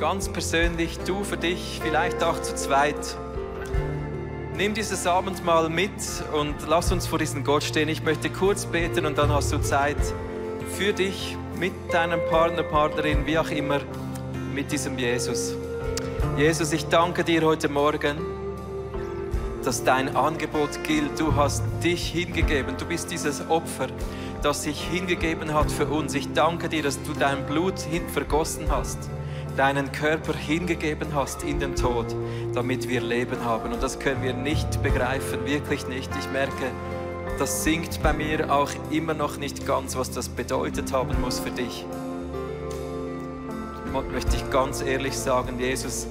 Ganz 0.00 0.28
persönlich, 0.28 0.98
du 1.06 1.22
für 1.22 1.36
dich, 1.36 1.80
vielleicht 1.82 2.22
auch 2.24 2.42
zu 2.42 2.54
zweit. 2.56 3.16
Nimm 4.56 4.72
dieses 4.72 5.06
Abendmahl 5.06 5.68
mit 5.68 5.90
und 6.32 6.54
lass 6.66 6.90
uns 6.90 7.06
vor 7.06 7.18
diesen 7.18 7.44
Gott 7.44 7.62
stehen. 7.62 7.90
Ich 7.90 8.02
möchte 8.02 8.30
kurz 8.30 8.64
beten 8.64 9.04
und 9.04 9.18
dann 9.18 9.30
hast 9.30 9.52
du 9.52 9.58
Zeit 9.58 9.98
für 10.78 10.94
dich, 10.94 11.36
mit 11.58 11.74
deinem 11.92 12.20
Partner, 12.30 12.62
Partnerin, 12.62 13.26
wie 13.26 13.38
auch 13.38 13.50
immer, 13.50 13.80
mit 14.54 14.72
diesem 14.72 14.96
Jesus. 14.96 15.54
Jesus, 16.38 16.72
ich 16.72 16.86
danke 16.86 17.22
dir 17.22 17.42
heute 17.42 17.68
Morgen, 17.68 18.16
dass 19.62 19.84
dein 19.84 20.16
Angebot 20.16 20.82
gilt. 20.84 21.20
Du 21.20 21.34
hast 21.34 21.62
dich 21.84 22.08
hingegeben. 22.08 22.78
Du 22.78 22.86
bist 22.86 23.10
dieses 23.10 23.46
Opfer, 23.50 23.88
das 24.42 24.62
sich 24.62 24.80
hingegeben 24.80 25.52
hat 25.52 25.70
für 25.70 25.86
uns. 25.86 26.14
Ich 26.14 26.32
danke 26.32 26.70
dir, 26.70 26.82
dass 26.82 27.02
du 27.02 27.12
dein 27.12 27.44
Blut 27.44 27.74
vergossen 28.14 28.70
hast 28.70 29.10
deinen 29.56 29.90
Körper 29.92 30.34
hingegeben 30.34 31.14
hast 31.14 31.42
in 31.42 31.58
den 31.58 31.74
Tod, 31.76 32.06
damit 32.54 32.88
wir 32.88 33.00
Leben 33.00 33.44
haben. 33.44 33.72
Und 33.72 33.82
das 33.82 33.98
können 33.98 34.22
wir 34.22 34.34
nicht 34.34 34.82
begreifen, 34.82 35.44
wirklich 35.46 35.86
nicht. 35.88 36.10
Ich 36.18 36.30
merke, 36.30 36.70
das 37.38 37.64
singt 37.64 38.02
bei 38.02 38.12
mir 38.12 38.52
auch 38.52 38.70
immer 38.90 39.14
noch 39.14 39.36
nicht 39.36 39.66
ganz, 39.66 39.96
was 39.96 40.10
das 40.10 40.28
bedeutet 40.28 40.92
haben 40.92 41.20
muss 41.20 41.40
für 41.40 41.50
dich. 41.50 41.84
Möchte 44.12 44.36
ich 44.36 44.50
ganz 44.50 44.82
ehrlich 44.82 45.16
sagen, 45.16 45.58
Jesus, 45.58 46.06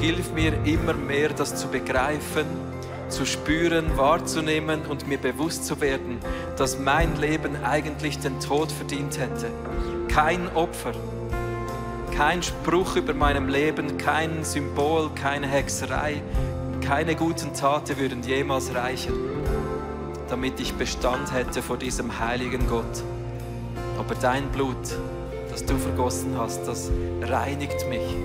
hilf 0.00 0.32
mir 0.32 0.52
immer 0.64 0.94
mehr, 0.94 1.30
das 1.30 1.56
zu 1.56 1.68
begreifen, 1.68 2.46
zu 3.08 3.26
spüren, 3.26 3.96
wahrzunehmen 3.96 4.82
und 4.86 5.08
mir 5.08 5.18
bewusst 5.18 5.66
zu 5.66 5.80
werden, 5.80 6.18
dass 6.56 6.78
mein 6.78 7.16
Leben 7.20 7.62
eigentlich 7.64 8.18
den 8.18 8.40
Tod 8.40 8.70
verdient 8.72 9.18
hätte. 9.18 9.50
Kein 10.08 10.48
Opfer, 10.54 10.92
kein 12.16 12.42
Spruch 12.42 12.94
über 12.94 13.12
meinem 13.12 13.48
Leben, 13.48 13.98
kein 13.98 14.44
Symbol, 14.44 15.10
keine 15.16 15.48
Hexerei, 15.48 16.22
keine 16.80 17.16
guten 17.16 17.52
Taten 17.54 17.98
würden 17.98 18.22
jemals 18.22 18.72
reichen, 18.72 19.14
damit 20.28 20.60
ich 20.60 20.74
Bestand 20.74 21.32
hätte 21.32 21.60
vor 21.60 21.76
diesem 21.76 22.20
heiligen 22.20 22.68
Gott. 22.68 23.02
Aber 23.98 24.14
dein 24.14 24.48
Blut, 24.50 24.76
das 25.50 25.64
du 25.64 25.76
vergossen 25.76 26.36
hast, 26.38 26.66
das 26.68 26.90
reinigt 27.22 27.88
mich. 27.88 28.16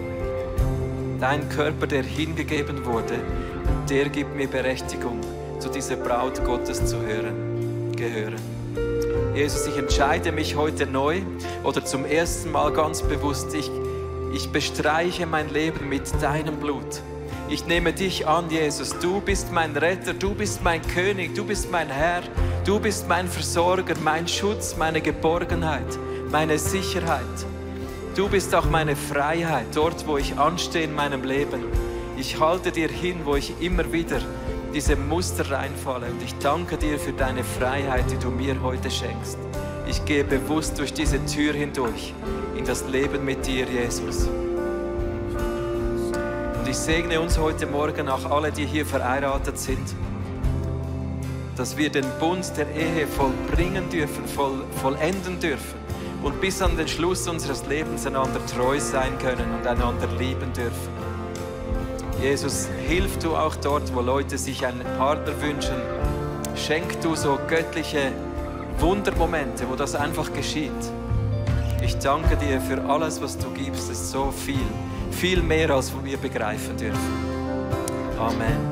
Dein 1.20 1.50
Körper, 1.50 1.88
der 1.88 2.04
hingegeben 2.04 2.86
wurde, 2.86 3.16
der 3.90 4.10
gibt 4.10 4.36
mir 4.36 4.48
Berechtigung, 4.48 5.20
zu 5.60 5.68
dieser 5.70 5.96
Braut 5.96 6.44
Gottes 6.46 6.86
zu 6.86 7.02
hören, 7.02 7.92
gehören. 7.96 8.49
Jesus, 9.36 9.68
ich 9.68 9.78
entscheide 9.78 10.32
mich 10.32 10.56
heute 10.56 10.86
neu 10.88 11.22
oder 11.64 11.86
zum 11.86 12.04
ersten 12.04 12.52
Mal 12.52 12.74
ganz 12.74 13.04
bewusst, 13.04 13.54
ich, 13.54 13.70
ich 14.34 14.52
bestreiche 14.52 15.26
mein 15.28 15.50
Leben 15.50 15.88
mit 15.88 16.04
deinem 16.22 16.58
Blut. 16.58 17.02
Ich 17.48 17.66
nehme 17.66 17.94
dich 17.94 18.28
an, 18.28 18.50
Jesus. 18.50 18.98
Du 19.00 19.22
bist 19.22 19.52
mein 19.52 19.76
Retter, 19.76 20.14
du 20.14 20.34
bist 20.36 20.64
mein 20.64 20.82
König, 20.82 21.36
du 21.36 21.46
bist 21.46 21.72
mein 21.72 21.90
Herr, 21.90 22.22
du 22.66 22.80
bist 22.80 23.08
mein 23.08 23.28
Versorger, 23.28 23.96
mein 24.04 24.28
Schutz, 24.28 24.76
meine 24.78 25.02
Geborgenheit, 25.02 25.98
meine 26.32 26.60
Sicherheit. 26.60 27.24
Du 28.16 28.30
bist 28.30 28.54
auch 28.54 28.66
meine 28.66 28.96
Freiheit, 28.96 29.68
dort, 29.74 30.06
wo 30.08 30.18
ich 30.18 30.38
anstehe 30.38 30.84
in 30.84 30.94
meinem 30.94 31.24
Leben. 31.24 31.64
Ich 32.18 32.40
halte 32.40 32.72
dir 32.72 32.90
hin, 32.90 33.22
wo 33.24 33.36
ich 33.36 33.54
immer 33.62 33.92
wieder 33.94 34.20
diese 34.74 34.96
Muster 34.96 35.50
reinfalle. 35.50 36.08
Und 36.08 36.22
ich 36.24 36.36
danke 36.40 36.78
dir 36.78 37.00
für 37.00 37.14
deine 37.14 37.44
Freiheit, 37.44 38.12
die 38.12 38.18
du 38.18 38.30
mir 38.30 38.62
heute 38.62 38.90
schenkst. 38.90 39.38
Ich 39.88 40.06
gehe 40.06 40.24
bewusst 40.24 40.78
durch 40.78 40.94
diese 40.94 41.24
Tür 41.26 41.54
hindurch 41.54 42.14
in 42.56 42.66
das 42.66 42.88
Leben 42.88 43.26
mit 43.26 43.46
dir, 43.46 43.66
Jesus. 43.66 44.28
Und 46.60 46.68
ich 46.68 46.78
segne 46.78 47.20
uns 47.20 47.40
heute 47.40 47.66
Morgen 47.66 48.08
auch 48.10 48.30
alle, 48.30 48.52
die 48.52 48.66
hier 48.66 48.86
verheiratet 48.86 49.58
sind, 49.58 49.96
dass 51.56 51.76
wir 51.76 51.90
den 51.90 52.06
Bund 52.20 52.52
der 52.56 52.70
Ehe 52.74 53.08
vollbringen 53.08 53.90
dürfen, 53.90 54.26
voll, 54.28 54.64
vollenden 54.82 55.40
dürfen 55.40 55.80
und 56.22 56.40
bis 56.40 56.62
an 56.62 56.78
den 56.78 56.88
Schluss 56.88 57.28
unseres 57.28 57.66
Lebens 57.66 58.06
einander 58.06 58.46
treu 58.46 58.80
sein 58.80 59.18
können 59.20 59.54
und 59.56 59.66
einander 59.66 60.08
lieben 60.18 60.54
dürfen. 60.54 61.09
Jesus, 62.22 62.68
hilf 62.88 63.18
du 63.20 63.36
auch 63.36 63.56
dort, 63.56 63.94
wo 63.96 64.02
Leute 64.02 64.38
sich 64.38 64.66
einen 64.66 64.84
Partner 64.98 65.42
wünschen. 65.42 65.76
Schenk 66.56 67.02
du 67.02 67.16
so 67.16 67.40
göttliche 67.48 68.12
Wundermomente, 68.78 69.70
wo 69.70 69.76
das 69.76 69.96
einfach 69.96 70.32
geschieht. 70.34 70.72
Ich 71.82 71.98
danke 71.98 72.36
dir 72.36 72.60
für 72.60 72.84
alles, 72.90 73.22
was 73.22 73.38
du 73.38 73.50
gibst. 73.52 73.90
Es 73.90 74.02
ist 74.02 74.12
so 74.12 74.32
viel, 74.32 74.68
viel 75.12 75.42
mehr, 75.42 75.70
als 75.70 75.94
wir 76.04 76.18
begreifen 76.18 76.76
dürfen. 76.76 77.00
Amen. 78.20 78.69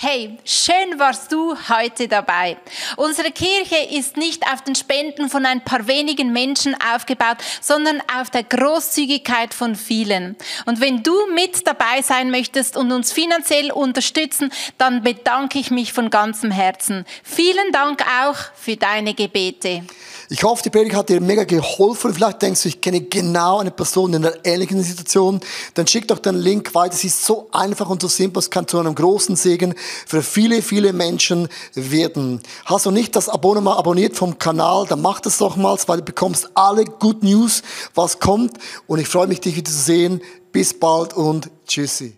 Hey, 0.00 0.38
schön 0.44 0.96
warst 1.00 1.32
du 1.32 1.56
heute 1.68 2.06
dabei. 2.06 2.56
Unsere 2.96 3.32
Kirche 3.32 3.78
ist 3.90 4.16
nicht 4.16 4.44
auf 4.46 4.62
den 4.62 4.76
Spenden 4.76 5.28
von 5.28 5.44
ein 5.44 5.64
paar 5.64 5.88
wenigen 5.88 6.32
Menschen 6.32 6.76
aufgebaut, 6.94 7.38
sondern 7.60 8.00
auf 8.16 8.30
der 8.30 8.44
Großzügigkeit 8.44 9.52
von 9.52 9.74
vielen. 9.74 10.36
Und 10.66 10.80
wenn 10.80 11.02
du 11.02 11.16
mit 11.34 11.66
dabei 11.66 12.02
sein 12.02 12.30
möchtest 12.30 12.76
und 12.76 12.92
uns 12.92 13.10
finanziell 13.10 13.72
unterstützen, 13.72 14.52
dann 14.78 15.02
bedanke 15.02 15.58
ich 15.58 15.72
mich 15.72 15.92
von 15.92 16.10
ganzem 16.10 16.52
Herzen. 16.52 17.04
Vielen 17.24 17.72
Dank 17.72 18.04
auch 18.22 18.36
für 18.54 18.76
deine 18.76 19.14
Gebete. 19.14 19.82
Ich 20.30 20.42
hoffe, 20.42 20.62
die 20.62 20.68
Predigt 20.68 20.94
hat 20.94 21.08
dir 21.08 21.22
mega 21.22 21.44
geholfen. 21.44 22.12
Vielleicht 22.12 22.42
denkst 22.42 22.62
du, 22.62 22.68
ich 22.68 22.82
kenne 22.82 23.00
genau 23.00 23.60
eine 23.60 23.70
Person 23.70 24.12
in 24.12 24.26
einer 24.26 24.36
ähnlichen 24.44 24.82
Situation. 24.82 25.40
Dann 25.72 25.86
schick 25.86 26.06
doch 26.06 26.18
den 26.18 26.34
Link 26.34 26.74
weiter. 26.74 26.94
Es 26.94 27.02
ist 27.02 27.24
so 27.24 27.48
einfach 27.50 27.88
und 27.88 28.02
so 28.02 28.08
simpel. 28.08 28.40
Es 28.40 28.50
kann 28.50 28.68
zu 28.68 28.78
einem 28.78 28.94
großen 28.94 29.36
Segen 29.36 29.74
für 30.06 30.22
viele, 30.22 30.60
viele 30.60 30.92
Menschen 30.92 31.48
werden. 31.72 32.42
Hast 32.66 32.84
du 32.84 32.90
nicht 32.90 33.16
das 33.16 33.30
Abonnement 33.30 33.78
abonniert 33.78 34.16
vom 34.16 34.38
Kanal, 34.38 34.84
dann 34.86 35.00
mach 35.00 35.20
das 35.20 35.38
doch 35.38 35.56
mal, 35.56 35.78
weil 35.86 35.98
du 35.98 36.04
bekommst 36.04 36.50
alle 36.52 36.84
Good 36.84 37.22
News, 37.22 37.62
was 37.94 38.18
kommt. 38.18 38.58
Und 38.86 38.98
ich 38.98 39.08
freue 39.08 39.28
mich, 39.28 39.40
dich 39.40 39.56
wieder 39.56 39.70
zu 39.70 39.78
sehen. 39.78 40.20
Bis 40.52 40.78
bald 40.78 41.14
und 41.14 41.50
tschüssi. 41.66 42.17